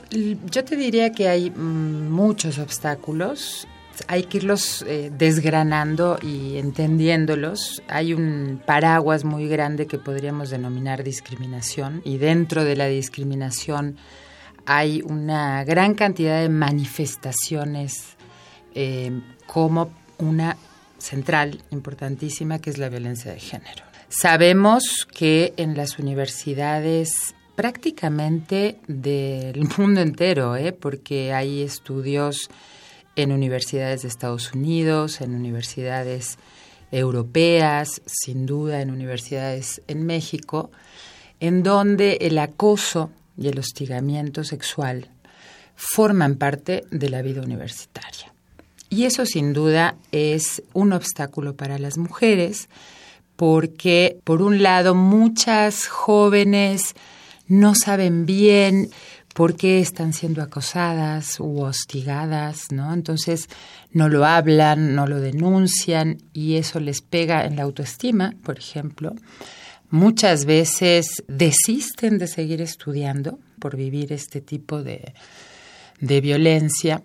yo 0.49 0.65
te 0.65 0.75
diría 0.75 1.11
que 1.11 1.29
hay 1.29 1.51
mm, 1.51 2.09
muchos 2.09 2.57
obstáculos. 2.57 3.67
Hay 4.07 4.23
que 4.23 4.37
irlos 4.37 4.83
eh, 4.87 5.11
desgranando 5.15 6.17
y 6.23 6.57
entendiéndolos. 6.57 7.83
Hay 7.87 8.13
un 8.13 8.59
paraguas 8.65 9.25
muy 9.25 9.47
grande 9.47 9.85
que 9.85 9.99
podríamos 9.99 10.49
denominar 10.49 11.03
discriminación 11.03 12.01
y 12.05 12.17
dentro 12.17 12.63
de 12.63 12.75
la 12.75 12.87
discriminación 12.87 13.97
hay 14.65 15.03
una 15.03 15.63
gran 15.63 15.93
cantidad 15.93 16.41
de 16.41 16.49
manifestaciones 16.49 18.15
eh, 18.73 19.11
como 19.45 19.91
una 20.17 20.57
central 20.97 21.61
importantísima 21.69 22.59
que 22.59 22.71
es 22.71 22.79
la 22.79 22.89
violencia 22.89 23.31
de 23.31 23.39
género. 23.39 23.83
Sabemos 24.09 25.07
que 25.13 25.53
en 25.57 25.77
las 25.77 25.99
universidades 25.99 27.35
prácticamente 27.59 28.77
del 28.87 29.67
mundo 29.77 29.99
entero, 29.99 30.55
¿eh? 30.55 30.71
porque 30.71 31.33
hay 31.33 31.61
estudios 31.61 32.49
en 33.17 33.33
universidades 33.33 34.03
de 34.03 34.07
Estados 34.07 34.53
Unidos, 34.53 35.19
en 35.19 35.35
universidades 35.35 36.37
europeas, 36.89 38.01
sin 38.05 38.45
duda 38.45 38.79
en 38.79 38.91
universidades 38.91 39.81
en 39.89 40.05
México, 40.05 40.71
en 41.41 41.61
donde 41.61 42.19
el 42.21 42.37
acoso 42.37 43.09
y 43.37 43.49
el 43.49 43.59
hostigamiento 43.59 44.45
sexual 44.45 45.09
forman 45.75 46.37
parte 46.37 46.85
de 46.91 47.09
la 47.09 47.21
vida 47.21 47.41
universitaria. 47.41 48.33
Y 48.89 49.03
eso 49.03 49.25
sin 49.25 49.51
duda 49.51 49.97
es 50.13 50.63
un 50.71 50.93
obstáculo 50.93 51.57
para 51.57 51.77
las 51.77 51.97
mujeres 51.97 52.69
porque, 53.35 54.17
por 54.23 54.41
un 54.41 54.63
lado, 54.63 54.95
muchas 54.95 55.87
jóvenes 55.87 56.95
no 57.49 57.75
saben 57.75 58.25
bien 58.25 58.89
por 59.33 59.55
qué 59.55 59.79
están 59.79 60.13
siendo 60.13 60.41
acosadas 60.41 61.39
u 61.39 61.61
hostigadas, 61.61 62.71
¿no? 62.71 62.93
Entonces 62.93 63.47
no 63.91 64.07
lo 64.09 64.25
hablan, 64.25 64.95
no 64.95 65.07
lo 65.07 65.19
denuncian 65.19 66.17
y 66.33 66.55
eso 66.55 66.79
les 66.79 67.01
pega 67.01 67.45
en 67.45 67.55
la 67.55 67.63
autoestima, 67.63 68.33
por 68.43 68.57
ejemplo. 68.57 69.15
Muchas 69.89 70.45
veces 70.45 71.23
desisten 71.27 72.17
de 72.17 72.27
seguir 72.27 72.61
estudiando 72.61 73.39
por 73.59 73.75
vivir 73.75 74.13
este 74.13 74.39
tipo 74.39 74.83
de, 74.83 75.13
de 75.99 76.21
violencia. 76.21 77.03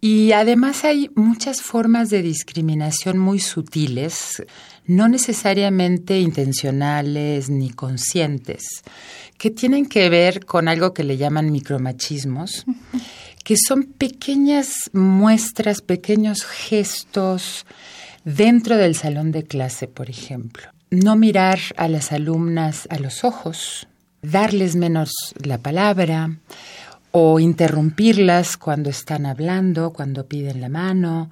Y 0.00 0.32
además 0.32 0.84
hay 0.84 1.10
muchas 1.16 1.60
formas 1.60 2.08
de 2.08 2.22
discriminación 2.22 3.18
muy 3.18 3.40
sutiles, 3.40 4.42
no 4.88 5.06
necesariamente 5.06 6.18
intencionales 6.18 7.50
ni 7.50 7.70
conscientes, 7.70 8.82
que 9.36 9.50
tienen 9.50 9.86
que 9.86 10.08
ver 10.08 10.44
con 10.44 10.66
algo 10.66 10.94
que 10.94 11.04
le 11.04 11.16
llaman 11.16 11.52
micromachismos, 11.52 12.64
que 13.44 13.56
son 13.56 13.84
pequeñas 13.84 14.90
muestras, 14.92 15.82
pequeños 15.82 16.42
gestos 16.44 17.66
dentro 18.24 18.76
del 18.76 18.96
salón 18.96 19.30
de 19.30 19.44
clase, 19.44 19.86
por 19.86 20.10
ejemplo. 20.10 20.70
No 20.90 21.16
mirar 21.16 21.60
a 21.76 21.86
las 21.88 22.10
alumnas 22.10 22.88
a 22.90 22.98
los 22.98 23.24
ojos, 23.24 23.86
darles 24.22 24.74
menos 24.74 25.12
la 25.44 25.58
palabra, 25.58 26.30
o 27.10 27.40
interrumpirlas 27.40 28.56
cuando 28.56 28.90
están 28.90 29.26
hablando, 29.26 29.92
cuando 29.92 30.26
piden 30.26 30.60
la 30.60 30.68
mano. 30.68 31.30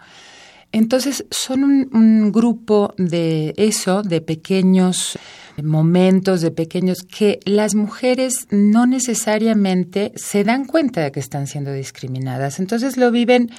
Entonces 0.78 1.24
son 1.30 1.64
un, 1.64 2.32
grupo 2.32 2.92
de 2.98 3.54
eso, 3.56 4.02
de 4.02 4.20
pequeños 4.20 5.18
momentos 5.62 6.42
de 6.42 6.50
pequeños 6.50 6.98
que 6.98 7.40
las 7.46 7.74
mujeres 7.74 8.46
no 8.50 8.84
necesariamente 8.86 10.12
se 10.16 10.44
dan 10.44 10.66
cuenta 10.66 11.00
de 11.00 11.12
que 11.12 11.20
están 11.20 11.46
siendo 11.46 11.72
discriminadas. 11.72 12.60
Entonces 12.60 12.98
lo 12.98 13.10
viven 13.10 13.50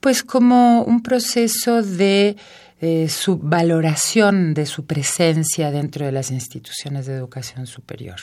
pues 0.00 0.22
como 0.22 0.82
un 0.82 1.02
proceso 1.02 1.82
de 1.82 2.36
eh, 2.78 3.08
su 3.08 3.38
valoración 3.38 4.52
de 4.52 4.66
su 4.66 4.84
presencia 4.84 5.70
dentro 5.70 6.04
de 6.04 6.12
las 6.12 6.30
instituciones 6.30 7.06
de 7.06 7.14
educación 7.14 7.66
superior. 7.66 8.20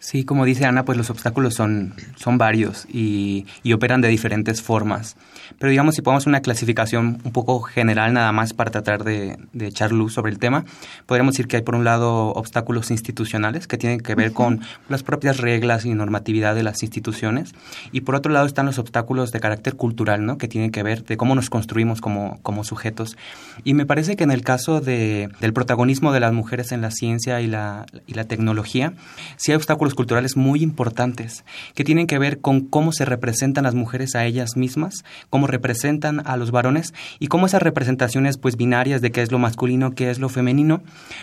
Sí, 0.00 0.24
como 0.24 0.44
dice 0.44 0.64
Ana, 0.64 0.84
pues 0.84 0.96
los 0.96 1.10
obstáculos 1.10 1.54
son, 1.54 1.94
son 2.16 2.38
varios 2.38 2.86
y, 2.88 3.46
y, 3.64 3.72
operan 3.72 4.00
de 4.00 4.08
diferentes 4.08 4.62
formas. 4.62 5.16
Pero 5.58 5.70
digamos, 5.70 5.96
si 5.96 6.02
ponemos 6.02 6.26
una 6.26 6.40
clasificación 6.40 7.20
un 7.24 7.32
poco 7.32 7.60
general 7.62 8.12
nada 8.12 8.30
más 8.30 8.52
para 8.52 8.70
tratar 8.70 9.02
de, 9.02 9.38
de 9.52 9.66
echar 9.66 9.90
luz 9.90 10.12
sobre 10.12 10.30
el 10.30 10.38
tema, 10.38 10.64
podríamos 11.06 11.34
decir 11.34 11.48
que 11.48 11.56
hay 11.56 11.62
por 11.62 11.74
un 11.74 11.82
lado 11.82 12.28
obstáculos 12.28 12.92
institucionales 12.92 13.66
que 13.66 13.76
tienen 13.76 14.00
que 14.00 14.14
ver 14.14 14.32
con 14.32 14.60
las 14.88 15.02
propias 15.02 15.38
reglas 15.38 15.84
y 15.84 15.94
normatividad 15.94 16.54
de 16.54 16.62
las 16.62 16.82
instituciones 16.84 17.54
y 17.90 18.02
por 18.02 18.14
otro 18.14 18.32
lado 18.32 18.46
están 18.46 18.66
los 18.66 18.78
obstáculos 18.78 19.32
de 19.32 19.40
carácter 19.40 19.74
cultural, 19.74 20.24
¿no? 20.24 20.38
Que 20.38 20.46
tienen 20.46 20.70
que 20.70 20.84
ver 20.84 21.04
de 21.04 21.16
cómo 21.16 21.34
nos 21.34 21.50
construimos 21.50 22.00
como, 22.00 22.38
como 22.42 22.62
sujetos. 22.62 23.16
Y 23.64 23.74
me 23.74 23.84
parece 23.84 24.14
que 24.14 24.22
en 24.22 24.30
el 24.30 24.42
caso 24.42 24.80
de, 24.80 25.28
del 25.40 25.52
protagonismo 25.52 26.12
de 26.12 26.20
las 26.20 26.32
mujeres 26.32 26.70
en 26.70 26.82
la 26.82 26.92
ciencia 26.92 27.40
y 27.40 27.48
la, 27.48 27.86
y 28.06 28.14
la 28.14 28.24
tecnología, 28.24 28.92
sí 29.36 29.50
hay 29.50 29.56
obstáculos 29.56 29.87
culturales 29.94 30.36
muy 30.36 30.62
importantes 30.62 31.44
que 31.74 31.84
tienen 31.84 32.06
que 32.06 32.18
ver 32.18 32.40
con 32.40 32.60
cómo 32.60 32.92
se 32.92 33.04
representan 33.04 33.64
las 33.64 33.74
mujeres 33.74 34.14
a 34.14 34.24
ellas 34.24 34.56
mismas, 34.56 35.04
cómo 35.30 35.46
representan 35.46 36.22
a 36.26 36.36
los 36.36 36.50
varones 36.50 36.94
y 37.18 37.28
cómo 37.28 37.46
esas 37.46 37.62
representaciones 37.62 38.38
pues 38.38 38.56
binarias 38.56 39.00
de 39.00 39.10
qué 39.10 39.22
es 39.22 39.32
lo 39.32 39.38
masculino, 39.38 39.92
qué 39.92 40.10
es 40.10 40.18
lo 40.18 40.28
femenino, 40.28 40.82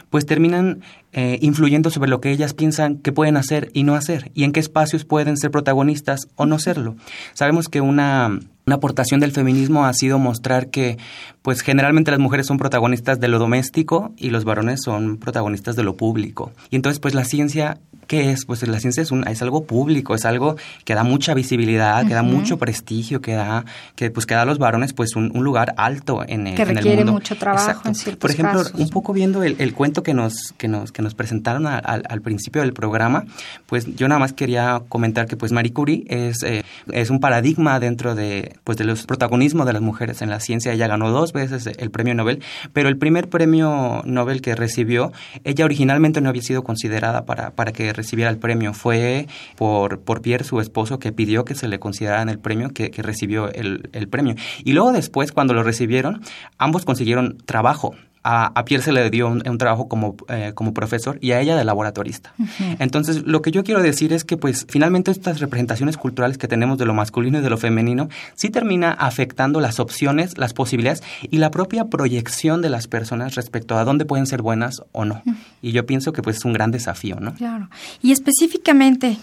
pues 0.10 0.26
terminan 0.26 0.82
eh, 1.14 1.40
influyendo 1.42 1.90
sobre 1.90 2.10
lo 2.10 2.22
que 2.22 2.32
ellas 2.32 2.54
piensan 2.54 2.98
que 2.98 3.12
pueden 3.12 3.38
hacer 3.38 3.70
y 3.74 3.84
no 3.84 3.96
hacer 3.96 4.32
y 4.34 4.44
en 4.44 4.52
qué 4.52 4.60
espacios 4.60 5.06
pueden 5.06 5.38
ser 5.38 5.52
protagonistas 5.52 6.28
o 6.36 6.46
no 6.46 6.60
serlo. 6.60 6.96
Sabemos 7.34 7.70
que 7.70 7.82
una 7.82 8.40
una 8.66 8.78
aportación 8.78 9.20
del 9.20 9.32
feminismo 9.32 9.86
ha 9.86 9.94
sido 9.94 10.18
mostrar 10.18 10.68
que, 10.68 10.98
pues 11.44 11.62
generalmente 11.62 12.10
las 12.10 12.20
mujeres 12.20 12.48
son 12.48 12.58
protagonistas 12.58 13.20
de 13.20 13.28
lo 13.28 13.38
doméstico 13.38 14.12
y 14.18 14.32
los 14.32 14.44
varones 14.46 14.82
son 14.84 15.18
protagonistas 15.18 15.76
de 15.76 15.84
lo 15.84 15.96
público. 15.96 16.52
Y 16.72 16.76
entonces, 16.76 17.00
pues 17.00 17.14
la 17.14 17.24
ciencia, 17.26 17.78
¿qué 18.08 18.32
es? 18.32 18.46
Pues 18.46 18.68
la 18.68 18.80
ciencia 18.80 19.04
es, 19.04 19.12
un, 19.12 19.28
es 19.28 19.44
algo 19.44 19.66
público, 19.66 20.16
es 20.16 20.26
algo 20.26 20.56
que 20.84 20.96
da 20.96 21.04
mucha 21.04 21.36
visibilidad, 21.36 22.08
que 22.08 22.16
da 22.16 22.24
mucho 22.24 22.58
prestigio, 22.58 23.22
que 23.22 23.34
da, 23.34 23.66
que, 23.96 24.10
pues, 24.10 24.26
que 24.26 24.34
da 24.34 24.42
a 24.42 24.46
los 24.46 24.58
varones 24.58 24.94
pues 24.94 25.16
un, 25.16 25.32
un 25.38 25.44
lugar 25.44 25.76
alto 25.78 26.24
en 26.28 26.48
el, 26.48 26.56
que 26.56 26.64
en 26.64 26.70
el 26.70 26.76
requiere 26.78 26.98
mundo. 26.98 27.12
mucho 27.14 27.36
trabajo 27.36 27.68
Exacto. 27.70 27.90
en 27.90 27.94
ciertos 27.96 28.22
Por 28.22 28.32
ejemplo, 28.32 28.64
casos. 28.64 28.80
un 28.80 28.90
poco 28.90 29.14
viendo 29.14 29.44
el, 29.44 29.56
el, 29.60 29.76
cuento 29.76 30.02
que 30.02 30.16
nos, 30.16 30.54
que 30.58 30.68
nos, 30.68 30.92
que 30.92 31.04
nos 31.04 31.14
presentaron 31.14 31.68
a, 31.68 31.76
a, 31.76 31.80
al 32.10 32.22
principio 32.22 32.62
del 32.64 32.74
programa, 32.74 33.26
pues 33.68 33.86
yo 33.96 34.08
nada 34.08 34.18
más 34.18 34.34
quería 34.34 34.82
comentar 34.90 35.28
que 35.28 35.38
pues 35.38 35.52
Marie 35.52 35.74
Curie 35.74 36.06
es, 36.08 36.42
eh, 36.42 36.64
es 36.92 37.12
un 37.12 37.20
paradigma 37.20 37.80
dentro 37.80 38.16
de, 38.16 38.55
pues, 38.64 38.78
de 38.78 38.84
los 38.84 39.06
protagonismo 39.06 39.66
de 39.66 39.74
las 39.74 39.82
mujeres 39.82 40.22
en 40.22 40.30
la 40.30 40.40
ciencia. 40.40 40.72
Ella 40.74 40.88
ganó 40.88 41.12
dos 41.12 41.34
veces 41.34 41.68
el 41.68 41.92
premio 41.92 42.16
Nobel, 42.16 42.42
pero 42.74 42.90
el 42.90 42.98
primer 42.98 43.30
premio 43.30 44.02
Nobel 44.06 44.42
que 44.42 44.56
recibió, 44.56 45.12
ella 45.44 45.66
originalmente 45.66 46.22
no 46.22 46.30
había 46.30 46.42
sido 46.42 46.64
considerada 46.64 47.26
para, 47.26 47.52
para 47.52 47.72
que 47.72 47.94
recibiera 47.94 48.30
el 48.32 48.38
premio. 48.38 48.74
Fue 48.74 49.28
por, 49.56 50.00
por 50.00 50.22
Pierre, 50.22 50.44
su 50.44 50.60
esposo, 50.60 51.00
que 51.00 51.12
pidió 51.12 51.46
que 51.46 51.56
se 51.56 51.68
le 51.68 51.80
consideraran 51.80 52.30
el 52.30 52.40
premio, 52.40 52.70
que, 52.70 52.92
que 52.92 53.02
recibió 53.02 53.52
el, 53.52 53.90
el 53.94 54.08
premio. 54.08 54.36
Y 54.64 54.74
luego 54.74 54.92
después, 54.92 55.32
cuando 55.32 55.54
lo 55.54 55.64
recibieron, 55.64 56.22
ambos 56.58 56.86
consiguieron 56.86 57.38
trabajo 57.46 57.96
a, 58.28 58.48
a, 58.60 58.66
Pierre 58.66 58.84
se 58.84 58.92
le 58.92 59.08
dio 59.12 59.28
un, 59.28 59.48
un 59.48 59.58
trabajo 59.60 59.88
como, 59.88 60.16
eh, 60.30 60.52
como 60.56 60.74
profesor 60.74 61.20
y 61.22 61.32
a 61.32 61.40
ella 61.40 61.56
de 61.56 61.64
laboratorista. 61.64 62.34
Uh 62.40 62.44
-huh. 62.44 62.76
Entonces, 62.80 63.22
lo 63.24 63.44
que 63.44 63.52
yo 63.52 63.64
quiero 63.64 63.84
decir 63.84 64.14
es 64.14 64.24
que, 64.24 64.36
pues, 64.36 64.66
finalmente 64.68 65.12
estas 65.12 65.40
representaciones 65.40 65.96
culturales 65.96 66.40
que 66.40 66.48
tenemos 66.48 66.80
de 66.80 66.86
lo 66.86 66.96
masculino 66.96 67.38
y 67.38 67.42
de 67.42 67.52
lo 67.52 67.58
femenino 67.58 68.10
sí 68.34 68.50
termina 68.50 68.92
afectando 68.92 69.62
las 69.62 69.80
opciones, 69.80 70.40
las 70.40 70.54
posibilidades 70.54 71.04
y 71.30 71.38
la 71.38 71.52
propia 71.52 71.86
proyección 71.86 72.64
de 72.64 72.70
las 72.72 72.88
personas 72.88 73.36
respecto 73.36 73.78
a 73.78 73.84
dónde 73.84 74.06
pueden 74.06 74.26
ser 74.26 74.42
buenas 74.42 74.82
o 74.92 75.06
no. 75.06 75.22
Uh 75.24 75.32
-huh. 75.32 75.36
Y 75.62 75.72
yo 75.72 75.86
pienso 75.86 76.12
que, 76.12 76.24
pues, 76.24 76.38
es 76.38 76.46
un 76.46 76.54
gran 76.54 76.72
desafío, 76.72 77.20
¿no? 77.20 77.36
Claro. 77.36 77.70
Y 78.02 78.12
específicamente, 78.12 79.18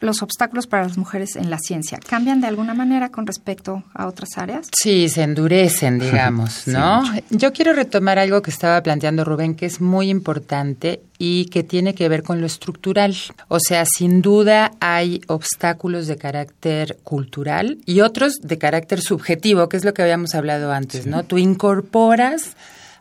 los 0.00 0.22
obstáculos 0.22 0.66
para 0.66 0.84
las 0.84 0.98
mujeres 0.98 1.36
en 1.36 1.50
la 1.50 1.58
ciencia 1.58 1.98
cambian 2.06 2.40
de 2.40 2.46
alguna 2.46 2.74
manera 2.74 3.10
con 3.10 3.26
respecto 3.26 3.84
a 3.94 4.06
otras 4.06 4.36
áreas? 4.36 4.68
Sí, 4.76 5.08
se 5.08 5.22
endurecen, 5.22 5.98
digamos, 6.00 6.66
¿no? 6.66 7.04
Sí. 7.06 7.24
Yo 7.30 7.52
quiero 7.52 7.72
retomar 7.72 8.18
algo 8.18 8.42
que 8.42 8.50
estaba 8.50 8.82
planteando 8.82 9.24
Rubén, 9.24 9.54
que 9.54 9.66
es 9.66 9.80
muy 9.80 10.10
importante 10.10 11.00
y 11.18 11.46
que 11.46 11.62
tiene 11.62 11.94
que 11.94 12.08
ver 12.08 12.22
con 12.22 12.40
lo 12.40 12.46
estructural. 12.46 13.16
O 13.48 13.58
sea, 13.58 13.84
sin 13.86 14.22
duda 14.22 14.72
hay 14.80 15.20
obstáculos 15.28 16.06
de 16.06 16.16
carácter 16.16 16.98
cultural 17.02 17.78
y 17.86 18.00
otros 18.00 18.34
de 18.42 18.58
carácter 18.58 19.00
subjetivo, 19.00 19.68
que 19.68 19.76
es 19.76 19.84
lo 19.84 19.94
que 19.94 20.02
habíamos 20.02 20.34
hablado 20.34 20.72
antes, 20.72 21.04
sí. 21.04 21.10
¿no? 21.10 21.24
Tú 21.24 21.38
incorporas 21.38 22.56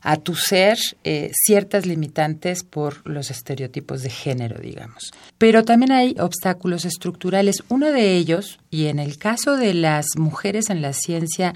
a 0.07 0.17
tu 0.17 0.35
ser 0.35 0.77
eh, 1.03 1.31
ciertas 1.33 1.87
limitantes 1.87 2.63
por 2.63 3.09
los 3.09 3.31
estereotipos 3.31 4.03
de 4.03 4.11
género, 4.11 4.61
digamos. 4.61 5.11
Pero 5.39 5.65
también 5.65 5.91
hay 5.91 6.15
obstáculos 6.19 6.85
estructurales. 6.85 7.63
Uno 7.69 7.91
de 7.91 8.15
ellos, 8.15 8.59
y 8.69 8.85
en 8.85 8.99
el 8.99 9.17
caso 9.17 9.57
de 9.57 9.73
las 9.73 10.05
mujeres 10.15 10.69
en 10.69 10.83
la 10.83 10.93
ciencia, 10.93 11.55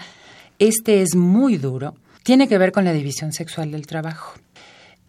este 0.58 1.04
es 1.04 1.16
muy 1.16 1.58
duro, 1.58 1.94
tiene 2.24 2.48
que 2.48 2.58
ver 2.58 2.72
con 2.72 2.86
la 2.86 2.92
división 2.92 3.34
sexual 3.34 3.70
del 3.70 3.86
trabajo. 3.86 4.34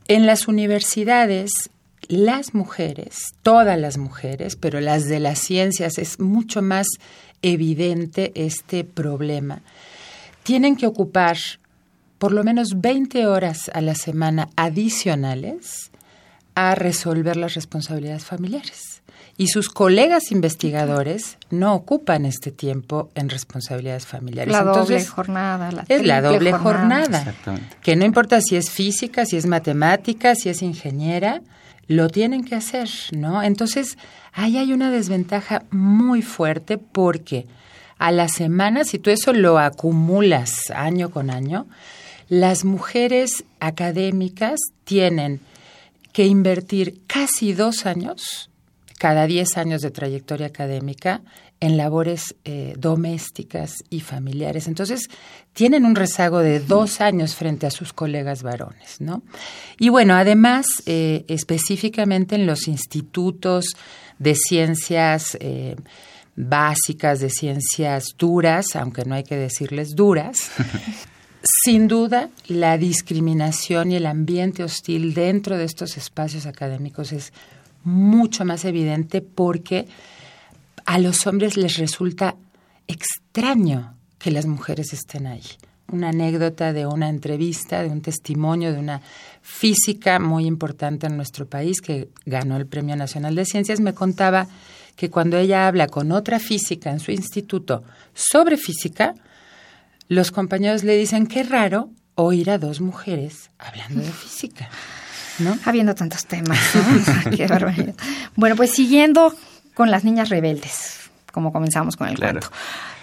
En 0.07 0.26
las 0.26 0.46
universidades, 0.46 1.70
las 2.09 2.53
mujeres, 2.53 3.20
todas 3.42 3.81
las 3.81 3.96
mujeres, 3.96 4.55
pero 4.57 4.83
las 4.83 5.07
de 5.07 5.18
las 5.18 5.38
ciencias 5.38 5.96
es 5.96 6.20
mucho 6.20 6.61
más 6.61 6.87
evidente 7.40 8.33
este 8.35 8.85
problema, 8.85 9.62
tienen 10.42 10.76
que 10.76 10.87
ocupar 10.87 11.38
por 12.20 12.33
lo 12.33 12.44
menos 12.44 12.83
20 12.83 13.26
horas 13.26 13.70
a 13.72 13.80
la 13.80 13.94
semana 13.94 14.50
adicionales 14.54 15.90
a 16.54 16.74
resolver 16.74 17.35
las 17.38 17.54
responsabilidades 17.54 18.26
familiares. 18.26 19.00
Y 19.38 19.46
sus 19.46 19.70
colegas 19.70 20.30
investigadores 20.30 21.38
no 21.48 21.74
ocupan 21.74 22.26
este 22.26 22.52
tiempo 22.52 23.09
en 23.14 23.30
responsabilidades 23.30 24.04
familiares. 24.04 24.52
La 24.52 24.59
Entonces, 24.59 24.87
doble 24.87 25.06
jornada. 25.06 25.72
La 25.72 25.85
es 25.88 26.04
la 26.04 26.20
doble 26.20 26.52
jornada. 26.52 27.24
jornada. 27.24 27.68
Que 27.80 27.96
no 27.96 28.04
importa 28.04 28.42
si 28.42 28.56
es 28.56 28.70
física, 28.70 29.24
si 29.24 29.38
es 29.38 29.46
matemática, 29.46 30.35
si 30.35 30.50
es 30.50 30.61
ingeniera, 30.61 31.40
lo 31.87 32.11
tienen 32.11 32.44
que 32.44 32.54
hacer, 32.54 32.90
¿no? 33.12 33.42
Entonces, 33.42 33.96
ahí 34.35 34.59
hay 34.59 34.74
una 34.74 34.90
desventaja 34.90 35.62
muy 35.70 36.20
fuerte 36.20 36.76
porque 36.76 37.46
a 37.96 38.11
la 38.12 38.28
semana, 38.28 38.85
si 38.85 38.98
tú 38.98 39.09
eso 39.09 39.33
lo 39.33 39.59
acumulas 39.59 40.70
año 40.70 41.11
con 41.11 41.30
año, 41.30 41.66
las 42.30 42.64
mujeres 42.64 43.44
académicas 43.58 44.60
tienen 44.84 45.40
que 46.12 46.26
invertir 46.26 47.00
casi 47.08 47.52
dos 47.52 47.86
años, 47.86 48.50
cada 48.98 49.26
diez 49.26 49.56
años 49.56 49.82
de 49.82 49.90
trayectoria 49.90 50.46
académica, 50.46 51.22
en 51.58 51.76
labores 51.76 52.36
eh, 52.44 52.74
domésticas 52.78 53.84
y 53.90 54.00
familiares. 54.00 54.68
Entonces, 54.68 55.10
tienen 55.52 55.84
un 55.84 55.96
rezago 55.96 56.38
de 56.38 56.60
dos 56.60 57.00
años 57.00 57.34
frente 57.34 57.66
a 57.66 57.70
sus 57.70 57.92
colegas 57.92 58.44
varones, 58.44 59.00
¿no? 59.00 59.22
Y 59.78 59.88
bueno, 59.88 60.14
además, 60.14 60.66
eh, 60.86 61.24
específicamente 61.26 62.36
en 62.36 62.46
los 62.46 62.68
institutos 62.68 63.76
de 64.20 64.36
ciencias 64.36 65.36
eh, 65.40 65.74
básicas, 66.36 67.18
de 67.18 67.28
ciencias 67.28 68.04
duras, 68.16 68.76
aunque 68.76 69.04
no 69.04 69.16
hay 69.16 69.24
que 69.24 69.36
decirles 69.36 69.96
duras, 69.96 70.52
sin 71.42 71.88
duda, 71.88 72.29
la 72.48 72.76
discriminación 72.76 73.92
y 73.92 73.96
el 73.96 74.07
ambiente 74.07 74.62
hostil 74.62 75.14
dentro 75.14 75.57
de 75.57 75.64
estos 75.64 75.96
espacios 75.96 76.46
académicos 76.46 77.12
es 77.12 77.33
mucho 77.83 78.44
más 78.44 78.64
evidente 78.64 79.22
porque 79.22 79.88
a 80.85 80.98
los 80.98 81.26
hombres 81.26 81.57
les 81.57 81.79
resulta 81.79 82.37
extraño 82.87 83.94
que 84.18 84.31
las 84.31 84.46
mujeres 84.46 84.92
estén 84.92 85.26
ahí. 85.26 85.42
Una 85.90 86.11
anécdota 86.11 86.72
de 86.72 86.87
una 86.87 87.09
entrevista, 87.09 87.83
de 87.83 87.88
un 87.88 88.03
testimonio 88.03 88.72
de 88.72 88.79
una 88.79 89.00
física 89.42 90.18
muy 90.18 90.46
importante 90.46 91.07
en 91.07 91.16
nuestro 91.16 91.46
país 91.46 91.81
que 91.81 92.11
ganó 92.26 92.57
el 92.57 92.66
Premio 92.66 92.96
Nacional 92.96 93.35
de 93.35 93.44
Ciencias, 93.44 93.81
me 93.81 93.94
contaba 93.94 94.46
que 94.94 95.11
cuando 95.11 95.38
ella 95.38 95.66
habla 95.66 95.87
con 95.87 96.12
otra 96.12 96.38
física 96.38 96.90
en 96.90 97.00
su 97.00 97.11
instituto 97.11 97.83
sobre 98.12 98.57
física, 98.57 99.14
los 100.11 100.33
compañeros 100.33 100.83
le 100.83 100.96
dicen 100.96 101.29
qué 101.29 101.44
raro 101.44 101.88
oír 102.16 102.51
a 102.51 102.59
dos 102.59 102.81
mujeres 102.81 103.51
hablando 103.59 104.03
de 104.03 104.11
física. 104.11 104.68
¿No? 105.38 105.57
Habiendo 105.64 105.94
tantos 105.94 106.27
temas. 106.27 106.59
¿no? 106.75 107.31
qué 107.37 107.46
barbaridad. 107.46 107.94
Bueno, 108.35 108.57
pues 108.57 108.73
siguiendo 108.73 109.33
con 109.73 109.92
las 109.92 110.03
niñas 110.03 110.29
rebeldes, 110.29 111.11
como 111.33 111.53
comenzamos 111.53 111.96
con 111.96 112.09
el 112.09 112.16
claro. 112.16 112.40
cuento. 112.40 112.57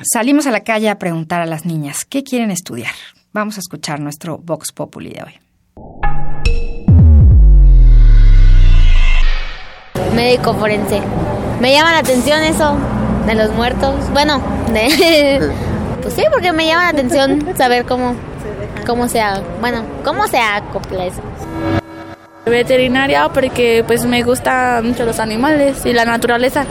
Salimos 0.03 0.47
a 0.47 0.51
la 0.51 0.65
calle 0.65 0.89
a 0.89 0.99
preguntar 0.99 1.41
a 1.41 1.45
las 1.45 1.65
niñas 1.65 2.03
qué 2.03 2.23
quieren 2.23 2.51
estudiar. 2.51 2.93
Vamos 3.31 3.55
a 3.55 3.61
escuchar 3.61 4.01
nuestro 4.01 4.37
Vox 4.37 4.73
Populi 4.73 5.11
de 5.11 5.23
hoy. 5.23 5.39
médico 10.13 10.53
forense. 10.55 10.99
Me 11.61 11.71
llama 11.71 11.91
la 11.91 11.99
atención 11.99 12.43
eso 12.43 12.75
de 13.25 13.35
los 13.35 13.53
muertos. 13.53 14.09
Bueno, 14.11 14.41
de, 14.73 15.51
pues 16.07 16.15
sí, 16.15 16.23
porque 16.31 16.53
me 16.53 16.65
llama 16.65 16.83
la 16.83 16.89
atención 16.89 17.53
saber 17.57 17.85
cómo, 17.85 18.15
cómo 18.85 19.09
se, 19.09 19.21
bueno, 19.59 19.83
cómo 20.05 20.25
se 20.27 20.37
acopla 20.37 21.05
eso. 21.05 21.21
Veterinaria 22.45 23.27
porque 23.27 23.83
pues 23.85 24.05
me 24.05 24.23
gustan 24.23 24.87
mucho 24.87 25.03
los 25.03 25.19
animales 25.19 25.85
y 25.85 25.91
la 25.91 26.05
naturaleza. 26.05 26.65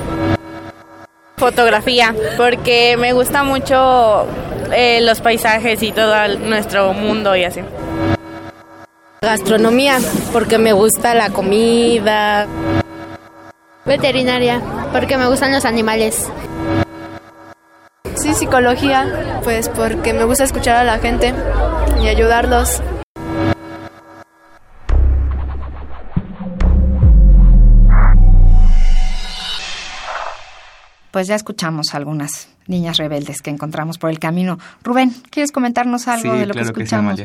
Fotografía, 1.36 2.14
porque 2.38 2.96
me 2.96 3.12
gusta 3.12 3.42
mucho 3.42 4.26
eh, 4.72 5.02
los 5.02 5.20
paisajes 5.20 5.82
y 5.82 5.92
todo 5.92 6.14
nuestro 6.38 6.94
mundo 6.94 7.36
y 7.36 7.44
así. 7.44 7.60
Gastronomía, 9.20 9.98
porque 10.32 10.56
me 10.56 10.72
gusta 10.72 11.14
la 11.14 11.28
comida. 11.28 12.46
Veterinaria, 13.84 14.62
porque 14.92 15.18
me 15.18 15.26
gustan 15.26 15.52
los 15.52 15.66
animales. 15.66 16.26
Sí, 18.26 18.34
psicología, 18.34 19.40
pues 19.44 19.68
porque 19.68 20.12
me 20.12 20.24
gusta 20.24 20.42
escuchar 20.42 20.78
a 20.78 20.82
la 20.82 20.98
gente 20.98 21.32
y 22.02 22.08
ayudarlos. 22.08 22.82
Pues 31.12 31.28
ya 31.28 31.36
escuchamos 31.36 31.94
algunas 31.94 32.48
niñas 32.66 32.96
rebeldes 32.96 33.42
que 33.42 33.50
encontramos 33.50 33.96
por 33.96 34.10
el 34.10 34.18
camino. 34.18 34.58
Rubén, 34.82 35.14
¿quieres 35.30 35.52
comentarnos 35.52 36.08
algo 36.08 36.34
de 36.34 36.46
lo 36.46 36.54
que 36.54 36.62
escuchamos? 36.62 37.20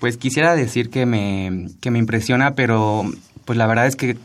pues 0.00 0.18
quisiera 0.18 0.54
decir 0.54 0.90
que 0.90 1.06
me, 1.06 1.68
que 1.80 1.90
me 1.90 1.98
impresiona, 1.98 2.54
pero 2.54 3.10
pues 3.46 3.56
la 3.56 3.66
verdad 3.66 3.86
es 3.86 3.96
que 3.96 4.18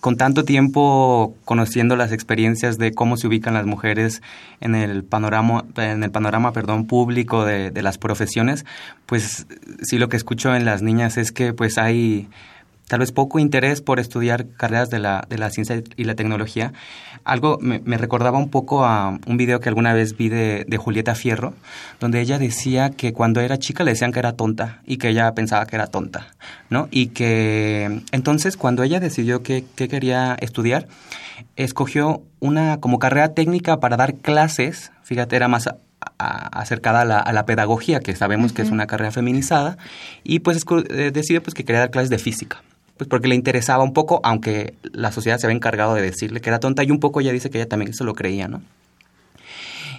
con 0.00 0.16
tanto 0.16 0.44
tiempo 0.44 1.34
conociendo 1.44 1.96
las 1.96 2.12
experiencias 2.12 2.78
de 2.78 2.92
cómo 2.92 3.16
se 3.16 3.26
ubican 3.26 3.54
las 3.54 3.66
mujeres 3.66 4.22
en 4.60 4.74
el 4.74 5.04
panorama, 5.04 5.64
en 5.76 6.02
el 6.02 6.10
panorama 6.10 6.52
perdón, 6.52 6.86
público 6.86 7.44
de, 7.44 7.70
de 7.70 7.82
las 7.82 7.98
profesiones, 7.98 8.64
pues 9.06 9.46
sí 9.82 9.98
lo 9.98 10.08
que 10.08 10.16
escucho 10.16 10.54
en 10.54 10.64
las 10.64 10.82
niñas 10.82 11.18
es 11.18 11.32
que 11.32 11.52
pues 11.52 11.78
hay 11.78 12.28
tal 12.90 12.98
vez 12.98 13.12
poco 13.12 13.38
interés 13.38 13.82
por 13.82 14.00
estudiar 14.00 14.48
carreras 14.48 14.90
de 14.90 14.98
la, 14.98 15.24
de 15.28 15.38
la 15.38 15.50
ciencia 15.50 15.80
y 15.96 16.04
la 16.04 16.16
tecnología. 16.16 16.72
Algo 17.22 17.56
me, 17.60 17.78
recordaba 17.96 18.36
un 18.36 18.50
poco 18.50 18.84
a 18.84 19.16
un 19.28 19.36
video 19.36 19.60
que 19.60 19.68
alguna 19.68 19.94
vez 19.94 20.16
vi 20.16 20.28
de, 20.28 20.76
Julieta 20.76 21.14
Fierro, 21.14 21.54
donde 22.00 22.20
ella 22.20 22.40
decía 22.40 22.90
que 22.90 23.12
cuando 23.12 23.40
era 23.40 23.60
chica 23.60 23.84
le 23.84 23.92
decían 23.92 24.10
que 24.10 24.18
era 24.18 24.32
tonta 24.32 24.82
y 24.86 24.96
que 24.96 25.10
ella 25.10 25.32
pensaba 25.34 25.66
que 25.66 25.76
era 25.76 25.86
tonta, 25.86 26.32
¿no? 26.68 26.88
Y 26.90 27.08
que 27.08 28.02
entonces 28.10 28.56
cuando 28.56 28.82
ella 28.82 28.98
decidió 28.98 29.44
que, 29.44 29.64
quería 29.76 30.36
estudiar, 30.40 30.88
escogió 31.54 32.22
una 32.40 32.80
como 32.80 32.98
carrera 32.98 33.34
técnica 33.34 33.78
para 33.78 33.96
dar 33.98 34.16
clases, 34.16 34.90
fíjate, 35.04 35.36
era 35.36 35.46
más 35.46 35.68
acercada 36.18 37.02
a 37.20 37.32
la, 37.32 37.46
pedagogía, 37.46 38.00
que 38.00 38.16
sabemos 38.16 38.52
que 38.52 38.62
es 38.62 38.70
una 38.70 38.88
carrera 38.88 39.12
feminizada, 39.12 39.78
y 40.24 40.40
pues 40.40 40.64
eh, 40.88 41.12
decidió 41.12 41.40
pues 41.40 41.54
que 41.54 41.64
quería 41.64 41.78
dar 41.78 41.92
clases 41.92 42.10
de 42.10 42.18
física 42.18 42.62
pues 43.00 43.08
porque 43.08 43.28
le 43.28 43.34
interesaba 43.34 43.82
un 43.82 43.94
poco, 43.94 44.20
aunque 44.24 44.74
la 44.92 45.10
sociedad 45.10 45.38
se 45.38 45.46
había 45.46 45.56
encargado 45.56 45.94
de 45.94 46.02
decirle 46.02 46.42
que 46.42 46.50
era 46.50 46.60
tonta 46.60 46.84
y 46.84 46.90
un 46.90 47.00
poco 47.00 47.22
ella 47.22 47.32
dice 47.32 47.48
que 47.48 47.56
ella 47.56 47.66
también 47.66 47.94
se 47.94 48.04
lo 48.04 48.12
creía, 48.12 48.46
¿no? 48.46 48.60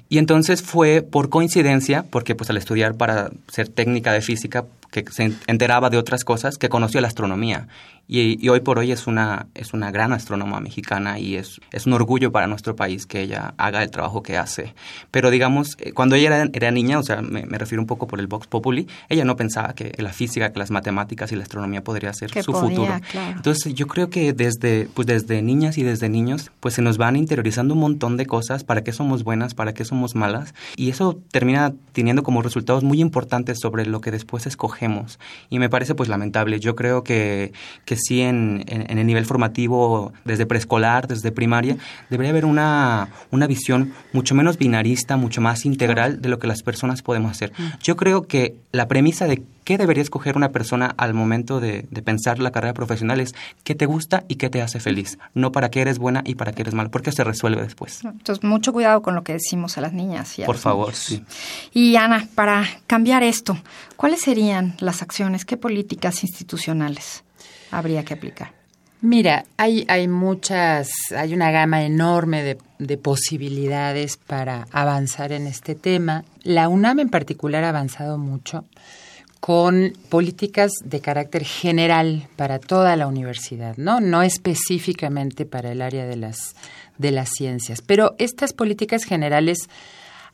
Y 0.08 0.20
entonces 0.20 0.62
fue 0.62 1.02
por 1.02 1.30
coincidencia, 1.30 2.06
porque 2.12 2.36
pues 2.36 2.52
al 2.52 2.58
estudiar 2.58 2.94
para 2.94 3.32
ser 3.48 3.70
técnica 3.70 4.14
de 4.14 4.22
física, 4.22 4.66
que 4.92 5.04
se 5.12 5.34
enteraba 5.48 5.90
de 5.90 5.98
otras 5.98 6.24
cosas, 6.24 6.58
que 6.58 6.70
conoció 6.70 7.02
la 7.02 7.08
astronomía. 7.08 7.68
Y, 8.14 8.50
hoy 8.50 8.60
por 8.60 8.78
hoy 8.78 8.92
es 8.92 9.08
una, 9.08 9.48
es 9.56 9.74
una 9.74 9.90
gran 9.90 10.12
astrónoma 10.12 10.60
mexicana 10.60 11.18
y 11.18 11.38
es, 11.38 11.62
es 11.72 11.86
un 11.86 11.94
orgullo 11.94 12.34
para 12.34 12.46
nuestro 12.46 12.76
país 12.76 13.06
que 13.06 13.22
ella 13.22 13.54
haga 13.58 13.84
el 13.84 13.90
trabajo 13.90 14.22
que 14.22 14.38
hace. 14.38 14.74
Pero 15.12 15.32
digamos, 15.32 15.78
eh, 15.80 15.94
cuando 15.94 16.16
ella 16.16 16.46
era, 16.52 16.72
niña, 16.72 17.00
o 17.00 17.04
sea, 17.04 17.22
me, 17.22 17.44
refiero 17.44 17.82
un 17.82 17.88
poco 17.88 18.08
por 18.08 18.20
el 18.20 18.28
Vox 18.28 18.48
Populi, 18.48 18.86
ella 19.08 19.24
no 19.24 19.38
pensaba 19.38 19.74
que 19.74 19.94
la 19.98 20.12
física, 20.12 20.52
que 20.52 20.60
las 20.60 20.72
matemáticas 20.72 21.32
y 21.32 21.38
la 21.38 21.44
astronomía 21.44 21.86
podría 21.86 22.12
ser 22.12 22.32
su 22.44 22.52
futuro. 22.52 22.94
Entonces 23.34 23.74
yo 23.76 23.88
creo 23.88 24.10
que 24.10 24.34
desde, 24.34 24.90
pues 24.94 25.08
desde 25.08 25.42
niñas 25.42 25.78
y 25.78 25.84
desde 25.84 26.10
niños, 26.10 26.52
pues 26.60 26.74
se 26.74 26.82
nos 26.82 26.98
van 26.98 27.16
interiorizando 27.16 27.76
un 27.76 27.80
montón 27.80 28.18
de 28.18 28.26
cosas, 28.26 28.66
para 28.66 28.84
qué 28.84 28.92
somos 28.92 29.24
buenas, 29.24 29.54
para 29.54 29.74
qué 29.74 29.86
somos 29.86 30.16
malas, 30.16 30.54
y 30.76 30.90
eso 30.90 31.18
termina 31.32 31.74
teniendo 31.94 32.24
como 32.24 32.42
resultados 32.42 32.84
muy 32.84 33.00
importantes 33.00 33.60
sobre 33.62 33.86
lo 33.86 34.02
que 34.02 34.12
después 34.12 34.48
escogemos. 34.48 34.81
Y 35.50 35.60
me 35.60 35.70
parece 35.70 35.96
pues 35.96 36.10
lamentable. 36.10 36.60
Yo 36.60 36.76
creo 36.76 37.04
que, 37.04 37.54
que 37.86 37.96
sí 37.96 38.22
en, 38.22 38.64
en, 38.68 38.98
el 38.98 39.06
nivel 39.06 39.26
formativo, 39.26 40.14
desde 40.26 40.46
preescolar, 40.46 41.08
desde 41.08 41.32
primaria, 41.32 41.78
debería 42.10 42.32
haber 42.32 42.46
una, 42.46 43.10
una 43.32 43.48
visión 43.48 43.94
mucho 44.14 44.36
menos 44.36 44.58
binarista, 44.58 45.18
mucho 45.18 45.42
más 45.42 45.66
integral 45.66 46.22
de 46.22 46.30
lo 46.30 46.40
que 46.40 46.48
las 46.48 46.64
personas 46.64 47.02
podemos 47.02 47.32
hacer. 47.32 47.52
Yo 47.82 47.96
creo 47.96 48.28
que 48.28 48.56
la 48.72 48.88
premisa 48.88 49.28
de 49.28 49.44
qué 49.64 49.78
debería 49.78 50.04
escoger 50.04 50.38
una 50.38 50.50
persona 50.50 50.94
al 50.98 51.14
momento 51.14 51.60
de, 51.60 51.84
pensar 52.04 52.40
la 52.40 52.52
carrera 52.52 52.74
profesional 52.74 53.20
es 53.20 53.36
qué 53.64 53.76
te 53.76 53.86
gusta 53.86 54.24
y 54.28 54.36
qué 54.36 54.50
te 54.50 54.62
hace 54.62 54.80
feliz, 54.80 55.20
no 55.34 55.52
para 55.52 55.70
qué 55.70 55.82
eres 55.82 56.00
buena 56.00 56.22
y 56.26 56.36
para 56.36 56.52
qué 56.52 56.64
eres 56.64 56.74
mala, 56.74 56.90
porque 56.90 57.12
se 57.12 57.24
resuelve 57.24 57.62
después. 57.62 58.04
Entonces, 58.04 58.44
mucho 58.44 58.74
cuidado 58.74 59.02
con 59.02 59.16
lo 59.16 59.24
que 59.24 59.34
decimos 59.34 59.78
a 59.78 59.82
las 59.82 59.94
niñas. 59.94 60.38
Y 60.40 60.44
Por 60.44 60.58
favor, 60.58 60.94
sí. 60.94 61.24
Y 61.74 61.96
Ana, 61.96 62.28
para 62.36 62.68
cambiar 62.88 63.24
esto, 63.24 63.58
¿cuáles 63.96 64.22
serían 64.22 64.76
las 64.80 65.02
acciones, 65.02 65.46
qué 65.46 65.58
políticas 65.58 66.24
institucionales 66.24 67.24
habría 67.72 68.04
que 68.04 68.14
aplicar? 68.14 68.54
Mira, 69.04 69.46
hay, 69.58 69.84
hay 69.88 70.08
muchas, 70.08 70.92
hay 71.18 71.34
una 71.34 71.50
gama 71.50 71.84
enorme 71.84 72.44
de, 72.44 72.60
de, 72.78 72.98
posibilidades 73.00 74.18
para 74.18 74.68
avanzar 74.72 75.32
en 75.32 75.48
este 75.48 75.74
tema. 75.74 76.24
La 76.44 76.70
UNAM 76.70 77.00
en 77.00 77.10
particular 77.10 77.64
ha 77.64 77.70
avanzado 77.70 78.20
mucho 78.20 78.64
con 79.42 79.94
políticas 80.10 80.72
de 80.86 81.02
carácter 81.02 81.44
general 81.44 82.28
para 82.36 82.60
toda 82.60 82.96
la 82.96 83.08
universidad, 83.08 83.76
¿no? 83.76 84.00
No 84.00 84.22
específicamente 84.22 85.48
para 85.48 85.72
el 85.72 85.82
área 85.82 86.06
de 86.06 86.16
las, 86.16 86.56
de 87.00 87.10
las 87.10 87.30
ciencias. 87.30 87.82
Pero 87.82 88.14
estas 88.20 88.54
políticas 88.54 89.04
generales 89.04 89.68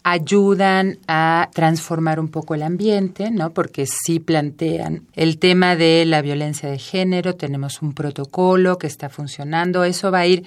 ayudan 0.04 1.00
a 1.08 1.50
transformar 1.54 2.20
un 2.20 2.28
poco 2.28 2.54
el 2.54 2.64
ambiente, 2.64 3.32
¿no? 3.32 3.52
Porque 3.52 3.86
sí 3.86 4.20
plantean 4.20 5.04
el 5.16 5.40
tema 5.40 5.78
de 5.78 6.04
la 6.06 6.22
violencia 6.22 6.70
de 6.70 6.78
género, 6.78 7.36
tenemos 7.36 7.82
un 7.82 7.94
protocolo 7.94 8.78
que 8.78 8.88
está 8.88 9.08
funcionando, 9.08 9.86
eso 9.86 10.12
va 10.12 10.20
a 10.20 10.28
ir 10.28 10.44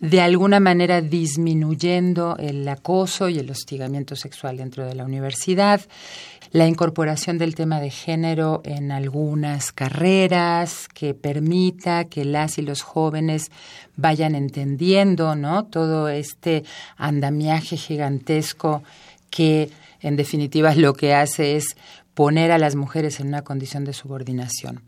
de 0.00 0.20
alguna 0.20 0.60
manera 0.60 1.00
disminuyendo 1.00 2.36
el 2.38 2.68
acoso 2.68 3.28
y 3.28 3.38
el 3.38 3.50
hostigamiento 3.50 4.14
sexual 4.14 4.58
dentro 4.58 4.86
de 4.86 4.94
la 4.94 5.04
universidad, 5.04 5.80
la 6.56 6.66
incorporación 6.66 7.36
del 7.36 7.54
tema 7.54 7.80
de 7.80 7.90
género 7.90 8.62
en 8.64 8.90
algunas 8.90 9.72
carreras 9.72 10.88
que 10.88 11.12
permita 11.12 12.06
que 12.06 12.24
las 12.24 12.56
y 12.56 12.62
los 12.62 12.80
jóvenes 12.80 13.50
vayan 13.96 14.34
entendiendo, 14.34 15.36
¿no? 15.36 15.66
Todo 15.66 16.08
este 16.08 16.64
andamiaje 16.96 17.76
gigantesco 17.76 18.82
que 19.28 19.68
en 20.00 20.16
definitiva 20.16 20.74
lo 20.74 20.94
que 20.94 21.12
hace 21.12 21.56
es 21.56 21.76
poner 22.14 22.50
a 22.50 22.58
las 22.58 22.74
mujeres 22.74 23.20
en 23.20 23.26
una 23.26 23.42
condición 23.42 23.84
de 23.84 23.92
subordinación. 23.92 24.82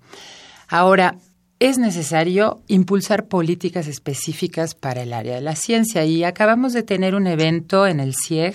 Ahora, 0.69 1.17
es 1.59 1.77
necesario 1.77 2.63
impulsar 2.69 3.27
políticas 3.27 3.89
específicas 3.89 4.75
para 4.75 5.03
el 5.03 5.13
área 5.13 5.35
de 5.35 5.43
la 5.43 5.55
ciencia 5.55 6.07
y 6.07 6.25
acabamos 6.25 6.73
de 6.73 6.83
tener 6.83 7.15
un 7.15 7.27
evento 7.27 7.87
en 7.87 8.01
el 8.01 8.15
CIEG 8.15 8.55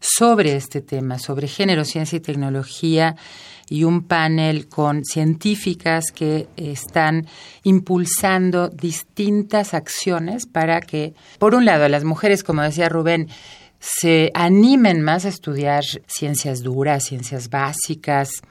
sobre 0.00 0.56
este 0.56 0.80
tema, 0.80 1.18
sobre 1.18 1.46
género, 1.46 1.84
ciencia 1.84 2.16
y 2.16 2.20
tecnología 2.20 3.16
y 3.68 3.84
un 3.84 4.02
panel 4.02 4.66
con 4.68 5.04
científicas 5.04 6.06
que 6.12 6.48
están 6.56 7.26
impulsando 7.62 8.68
distintas 8.68 9.74
acciones 9.74 10.46
para 10.46 10.80
que, 10.80 11.14
por 11.38 11.54
un 11.54 11.64
lado, 11.64 11.88
las 11.88 12.02
mujeres, 12.02 12.42
como 12.42 12.62
decía 12.62 12.88
Rubén, 12.88 13.28
se 13.78 14.30
animen 14.34 15.02
más 15.02 15.24
a 15.24 15.28
estudiar 15.28 15.84
ciencias 16.06 16.62
duras, 16.62 17.04
ciencias 17.04 17.48
básicas, 17.48 18.42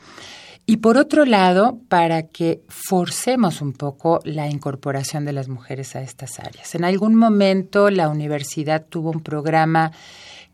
y 0.65 0.77
por 0.77 0.97
otro 0.97 1.25
lado, 1.25 1.79
para 1.89 2.27
que 2.27 2.61
forcemos 2.67 3.59
un 3.59 3.73
poco 3.73 4.19
la 4.23 4.47
incorporación 4.47 5.25
de 5.25 5.33
las 5.33 5.49
mujeres 5.49 5.95
a 5.95 6.01
estas 6.03 6.39
áreas. 6.39 6.75
En 6.75 6.83
algún 6.83 7.15
momento 7.15 7.89
la 7.89 8.07
universidad 8.07 8.85
tuvo 8.87 9.09
un 9.09 9.21
programa 9.21 9.91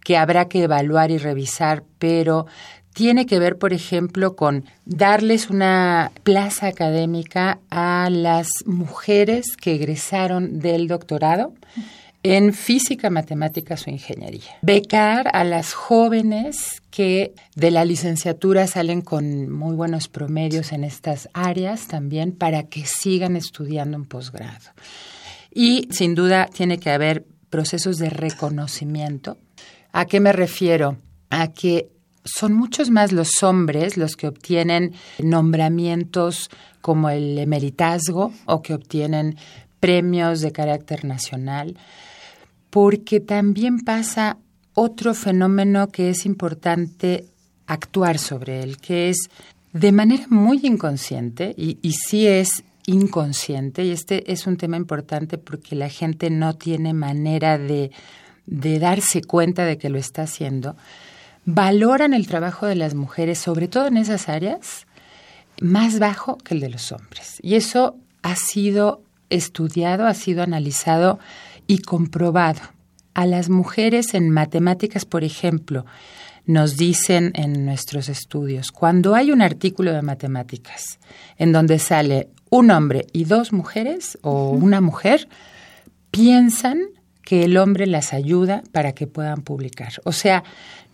que 0.06 0.18
habrá 0.18 0.48
que 0.48 0.64
evaluar 0.64 1.10
y 1.10 1.18
revisar, 1.18 1.84
pero 1.98 2.46
tiene 2.94 3.26
que 3.26 3.40
ver, 3.40 3.58
por 3.58 3.74
ejemplo, 3.74 4.36
con 4.36 4.64
darles 4.86 5.50
una 5.50 6.12
plaza 6.24 6.68
académica 6.68 7.58
a 7.72 8.10
las 8.12 8.48
mujeres 8.68 9.58
que 9.58 9.74
egresaron 9.74 10.60
del 10.60 10.88
doctorado 10.88 11.54
en 12.22 12.54
física, 12.54 13.10
matemáticas 13.10 13.88
o 13.88 13.90
ingeniería. 13.90 14.60
Becar 14.62 15.30
a 15.34 15.44
las 15.44 15.74
jóvenes 15.74 16.84
que 16.92 17.34
de 17.56 17.72
la 17.72 17.84
licenciatura 17.84 18.68
salen 18.68 19.02
con 19.02 19.52
muy 19.52 19.76
buenos 19.76 20.08
promedios 20.08 20.72
en 20.72 20.84
estas 20.84 21.30
áreas 21.34 21.88
también 21.88 22.32
para 22.32 22.64
que 22.64 22.86
sigan 22.86 23.36
estudiando 23.36 23.98
en 23.98 24.06
posgrado. 24.06 24.70
Y 25.52 25.88
sin 25.90 26.14
duda 26.14 26.48
tiene 26.54 26.78
que 26.78 26.92
haber 26.92 27.26
procesos 27.50 27.98
de 27.98 28.10
reconocimiento. 28.10 29.38
¿A 29.98 30.04
qué 30.04 30.20
me 30.20 30.34
refiero? 30.34 30.98
A 31.30 31.54
que 31.54 31.90
son 32.26 32.52
muchos 32.52 32.90
más 32.90 33.14
los 33.14 33.42
hombres 33.44 33.96
los 33.96 34.18
que 34.18 34.28
obtienen 34.28 34.94
nombramientos 35.24 36.50
como 36.82 37.10
el 37.10 37.38
emeritazgo 37.38 38.34
o 38.46 38.62
que 38.62 38.74
obtienen 38.74 39.38
premios 39.80 40.42
de 40.42 40.52
carácter 40.52 41.06
nacional, 41.06 41.78
porque 42.72 43.22
también 43.22 43.86
pasa 43.86 44.38
otro 44.74 45.14
fenómeno 45.14 45.88
que 45.88 46.10
es 46.10 46.26
importante 46.26 47.24
actuar 47.66 48.18
sobre 48.18 48.64
él, 48.64 48.76
que 48.80 49.08
es 49.08 49.30
de 49.72 49.94
manera 49.94 50.26
muy 50.28 50.60
inconsciente, 50.64 51.56
y, 51.56 51.78
y 51.82 51.94
sí 51.94 52.28
es 52.28 52.66
inconsciente, 52.86 53.86
y 53.86 53.92
este 53.92 54.30
es 54.34 54.46
un 54.46 54.58
tema 54.58 54.76
importante 54.76 55.38
porque 55.38 55.74
la 55.74 55.88
gente 55.88 56.30
no 56.30 56.54
tiene 56.56 56.94
manera 56.94 57.58
de, 57.58 57.92
de 58.46 58.80
darse 58.80 59.22
cuenta 59.22 59.66
de 59.66 59.78
que 59.78 59.90
lo 59.90 59.98
está 59.98 60.24
haciendo, 60.24 60.76
valoran 61.46 62.14
el 62.14 62.28
trabajo 62.28 62.66
de 62.66 62.76
las 62.76 62.94
mujeres, 62.94 63.40
sobre 63.40 63.68
todo 63.68 63.88
en 63.88 63.98
esas 63.98 64.30
áreas, 64.30 64.88
más 65.62 66.00
bajo 66.00 66.38
que 66.38 66.56
el 66.56 66.60
de 66.60 66.70
los 66.70 66.92
hombres. 66.92 67.38
Y 67.42 67.56
eso 67.56 67.96
ha 68.22 68.36
sido 68.36 69.02
estudiado, 69.30 70.06
ha 70.06 70.14
sido 70.14 70.44
analizado 70.44 71.20
y 71.68 71.80
comprobado. 71.80 72.62
A 73.14 73.26
las 73.26 73.50
mujeres 73.50 74.14
en 74.14 74.30
matemáticas, 74.30 75.06
por 75.06 75.24
ejemplo, 75.24 75.86
nos 76.46 76.78
dicen 76.78 77.32
en 77.36 77.66
nuestros 77.66 78.10
estudios, 78.10 78.72
cuando 78.72 79.16
hay 79.16 79.32
un 79.32 79.42
artículo 79.42 79.94
de 79.94 80.02
matemáticas 80.02 81.00
en 81.38 81.52
donde 81.52 81.80
sale 81.80 82.30
un 82.50 82.72
hombre 82.72 83.08
y 83.14 83.24
dos 83.24 83.52
mujeres 83.52 84.18
o 84.22 84.52
una 84.52 84.82
mujer, 84.82 85.28
piensan 86.12 86.80
que 87.26 87.44
el 87.44 87.58
hombre 87.58 87.88
las 87.88 88.14
ayuda 88.14 88.64
para 88.72 88.94
que 88.94 89.08
puedan 89.08 89.42
publicar. 89.42 89.94
O 90.06 90.14
sea, 90.14 90.44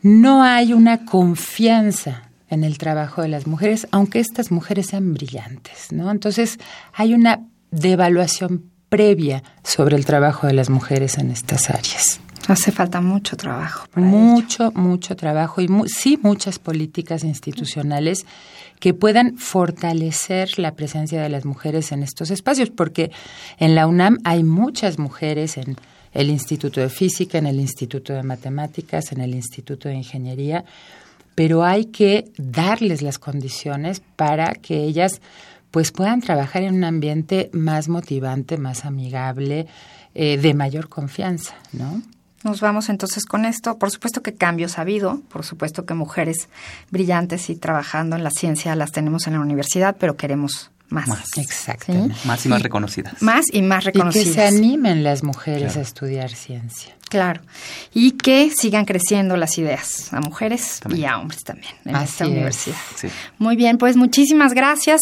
no 0.01 0.41
hay 0.43 0.73
una 0.73 1.05
confianza 1.05 2.23
en 2.49 2.63
el 2.63 2.77
trabajo 2.77 3.21
de 3.21 3.27
las 3.27 3.45
mujeres, 3.45 3.87
aunque 3.91 4.19
estas 4.19 4.51
mujeres 4.51 4.87
sean 4.87 5.13
brillantes, 5.13 5.91
¿no? 5.91 6.09
Entonces, 6.09 6.57
hay 6.93 7.13
una 7.13 7.41
devaluación 7.69 8.71
previa 8.89 9.43
sobre 9.63 9.95
el 9.95 10.05
trabajo 10.05 10.47
de 10.47 10.53
las 10.53 10.69
mujeres 10.69 11.17
en 11.17 11.31
estas 11.31 11.69
áreas. 11.69 12.19
Hace 12.47 12.71
falta 12.71 13.01
mucho 13.01 13.37
trabajo. 13.37 13.87
mucho, 13.95 14.71
mucho 14.73 15.15
trabajo 15.15 15.61
y 15.61 15.69
sí 15.87 16.19
muchas 16.21 16.59
políticas 16.59 17.23
institucionales 17.23 18.25
que 18.79 18.93
puedan 18.93 19.37
fortalecer 19.37 20.57
la 20.57 20.73
presencia 20.73 21.21
de 21.21 21.29
las 21.29 21.45
mujeres 21.45 21.91
en 21.91 22.03
estos 22.03 22.31
espacios, 22.31 22.69
porque 22.71 23.11
en 23.59 23.75
la 23.75 23.85
UNAM 23.85 24.17
hay 24.23 24.43
muchas 24.43 24.97
mujeres 24.97 25.57
en 25.57 25.77
el 26.13 26.29
Instituto 26.29 26.81
de 26.81 26.89
Física, 26.89 27.37
en 27.37 27.47
el 27.47 27.59
Instituto 27.59 28.13
de 28.13 28.23
Matemáticas, 28.23 29.11
en 29.11 29.21
el 29.21 29.33
Instituto 29.33 29.89
de 29.89 29.95
Ingeniería, 29.95 30.65
pero 31.35 31.63
hay 31.63 31.85
que 31.85 32.31
darles 32.37 33.01
las 33.01 33.17
condiciones 33.19 34.01
para 34.15 34.53
que 34.53 34.83
ellas 34.83 35.21
pues 35.71 35.91
puedan 35.91 36.19
trabajar 36.19 36.63
en 36.63 36.75
un 36.75 36.83
ambiente 36.83 37.49
más 37.53 37.87
motivante, 37.87 38.57
más 38.57 38.83
amigable, 38.83 39.67
eh, 40.13 40.37
de 40.37 40.53
mayor 40.53 40.89
confianza, 40.89 41.55
¿no? 41.71 42.01
Nos 42.43 42.59
vamos 42.59 42.89
entonces 42.89 43.25
con 43.25 43.45
esto. 43.45 43.77
Por 43.77 43.91
supuesto 43.91 44.21
que 44.21 44.33
cambios 44.33 44.77
ha 44.77 44.81
habido, 44.81 45.21
por 45.29 45.45
supuesto 45.45 45.85
que 45.85 45.93
mujeres 45.93 46.49
brillantes 46.89 47.49
y 47.49 47.55
trabajando 47.55 48.15
en 48.15 48.23
la 48.23 48.31
ciencia 48.31 48.75
las 48.75 48.91
tenemos 48.91 49.27
en 49.27 49.33
la 49.33 49.39
universidad, 49.39 49.95
pero 49.97 50.17
queremos 50.17 50.71
más. 50.91 51.07
Más, 51.07 51.37
exacto. 51.37 51.93
Más 52.25 52.45
y 52.45 52.49
más 52.49 52.61
reconocidas. 52.61 53.21
Más 53.21 53.45
y 53.51 53.61
más 53.61 53.83
reconocidas. 53.83 54.27
Y 54.27 54.29
que 54.29 54.35
se 54.35 54.45
animen 54.45 55.03
las 55.03 55.23
mujeres 55.23 55.77
a 55.77 55.81
estudiar 55.81 56.29
ciencia. 56.29 56.95
Claro. 57.09 57.41
Y 57.93 58.11
que 58.11 58.51
sigan 58.55 58.85
creciendo 58.85 59.35
las 59.35 59.57
ideas 59.57 60.13
a 60.13 60.21
mujeres 60.21 60.79
y 60.95 61.03
a 61.03 61.19
hombres 61.19 61.43
también 61.43 61.73
en 61.83 61.97
esta 61.97 62.25
universidad. 62.25 62.77
Muy 63.37 63.57
bien, 63.57 63.77
pues 63.77 63.97
muchísimas 63.97 64.53
gracias. 64.53 65.01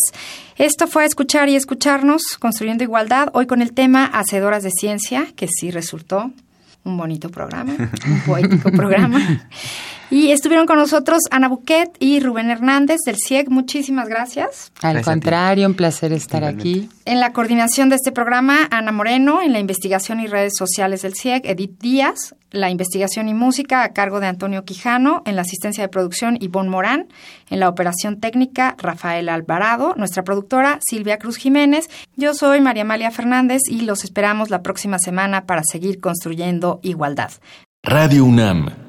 Esto 0.57 0.87
fue 0.87 1.05
Escuchar 1.05 1.49
y 1.49 1.55
Escucharnos, 1.55 2.23
Construyendo 2.39 2.83
Igualdad, 2.83 3.29
hoy 3.33 3.45
con 3.45 3.61
el 3.61 3.73
tema 3.73 4.05
Hacedoras 4.05 4.63
de 4.63 4.71
Ciencia, 4.71 5.27
que 5.35 5.47
sí 5.47 5.69
resultó 5.69 6.31
un 6.83 6.97
bonito 6.97 7.29
programa, 7.29 7.75
un 7.77 8.21
poético 8.25 8.71
programa. 8.75 9.47
Y 10.11 10.31
estuvieron 10.31 10.65
con 10.65 10.77
nosotros 10.77 11.19
Ana 11.29 11.49
Buquet 11.49 11.95
y 11.99 12.19
Rubén 12.19 12.49
Hernández 12.49 12.97
del 13.05 13.17
CIEG. 13.17 13.49
Muchísimas 13.49 14.09
gracias. 14.09 14.71
Al 14.81 15.03
contrario, 15.03 15.67
un 15.67 15.75
placer 15.75 16.13
estar 16.13 16.43
aquí. 16.43 16.89
En 17.05 17.19
la 17.19 17.31
coordinación 17.31 17.89
de 17.89 17.95
este 17.95 18.11
programa, 18.11 18.67
Ana 18.71 18.91
Moreno, 18.91 19.41
en 19.41 19.53
la 19.53 19.59
investigación 19.59 20.19
y 20.19 20.25
redes 20.25 20.53
sociales 20.57 21.03
del 21.03 21.13
CIEG, 21.13 21.45
Edith 21.45 21.79
Díaz, 21.79 22.35
la 22.49 22.71
investigación 22.71 23.29
y 23.29 23.35
música 23.35 23.83
a 23.83 23.93
cargo 23.93 24.19
de 24.19 24.25
Antonio 24.25 24.65
Quijano, 24.65 25.21
en 25.25 25.35
la 25.35 25.43
asistencia 25.43 25.83
de 25.83 25.89
producción 25.89 26.37
Ivonne 26.41 26.71
Morán, 26.71 27.07
en 27.51 27.59
la 27.59 27.69
operación 27.69 28.19
técnica 28.19 28.75
Rafael 28.79 29.29
Alvarado, 29.29 29.93
nuestra 29.95 30.23
productora 30.23 30.79
Silvia 30.81 31.19
Cruz 31.19 31.37
Jiménez. 31.37 31.87
Yo 32.15 32.33
soy 32.33 32.61
María 32.61 32.81
Amalia 32.81 33.11
Fernández 33.11 33.61
y 33.67 33.81
los 33.81 34.03
esperamos 34.03 34.49
la 34.49 34.63
próxima 34.63 34.97
semana 34.97 35.45
para 35.45 35.61
seguir 35.63 35.99
construyendo 35.99 36.79
igualdad. 36.81 37.31
Radio 37.83 38.25
UNAM 38.25 38.88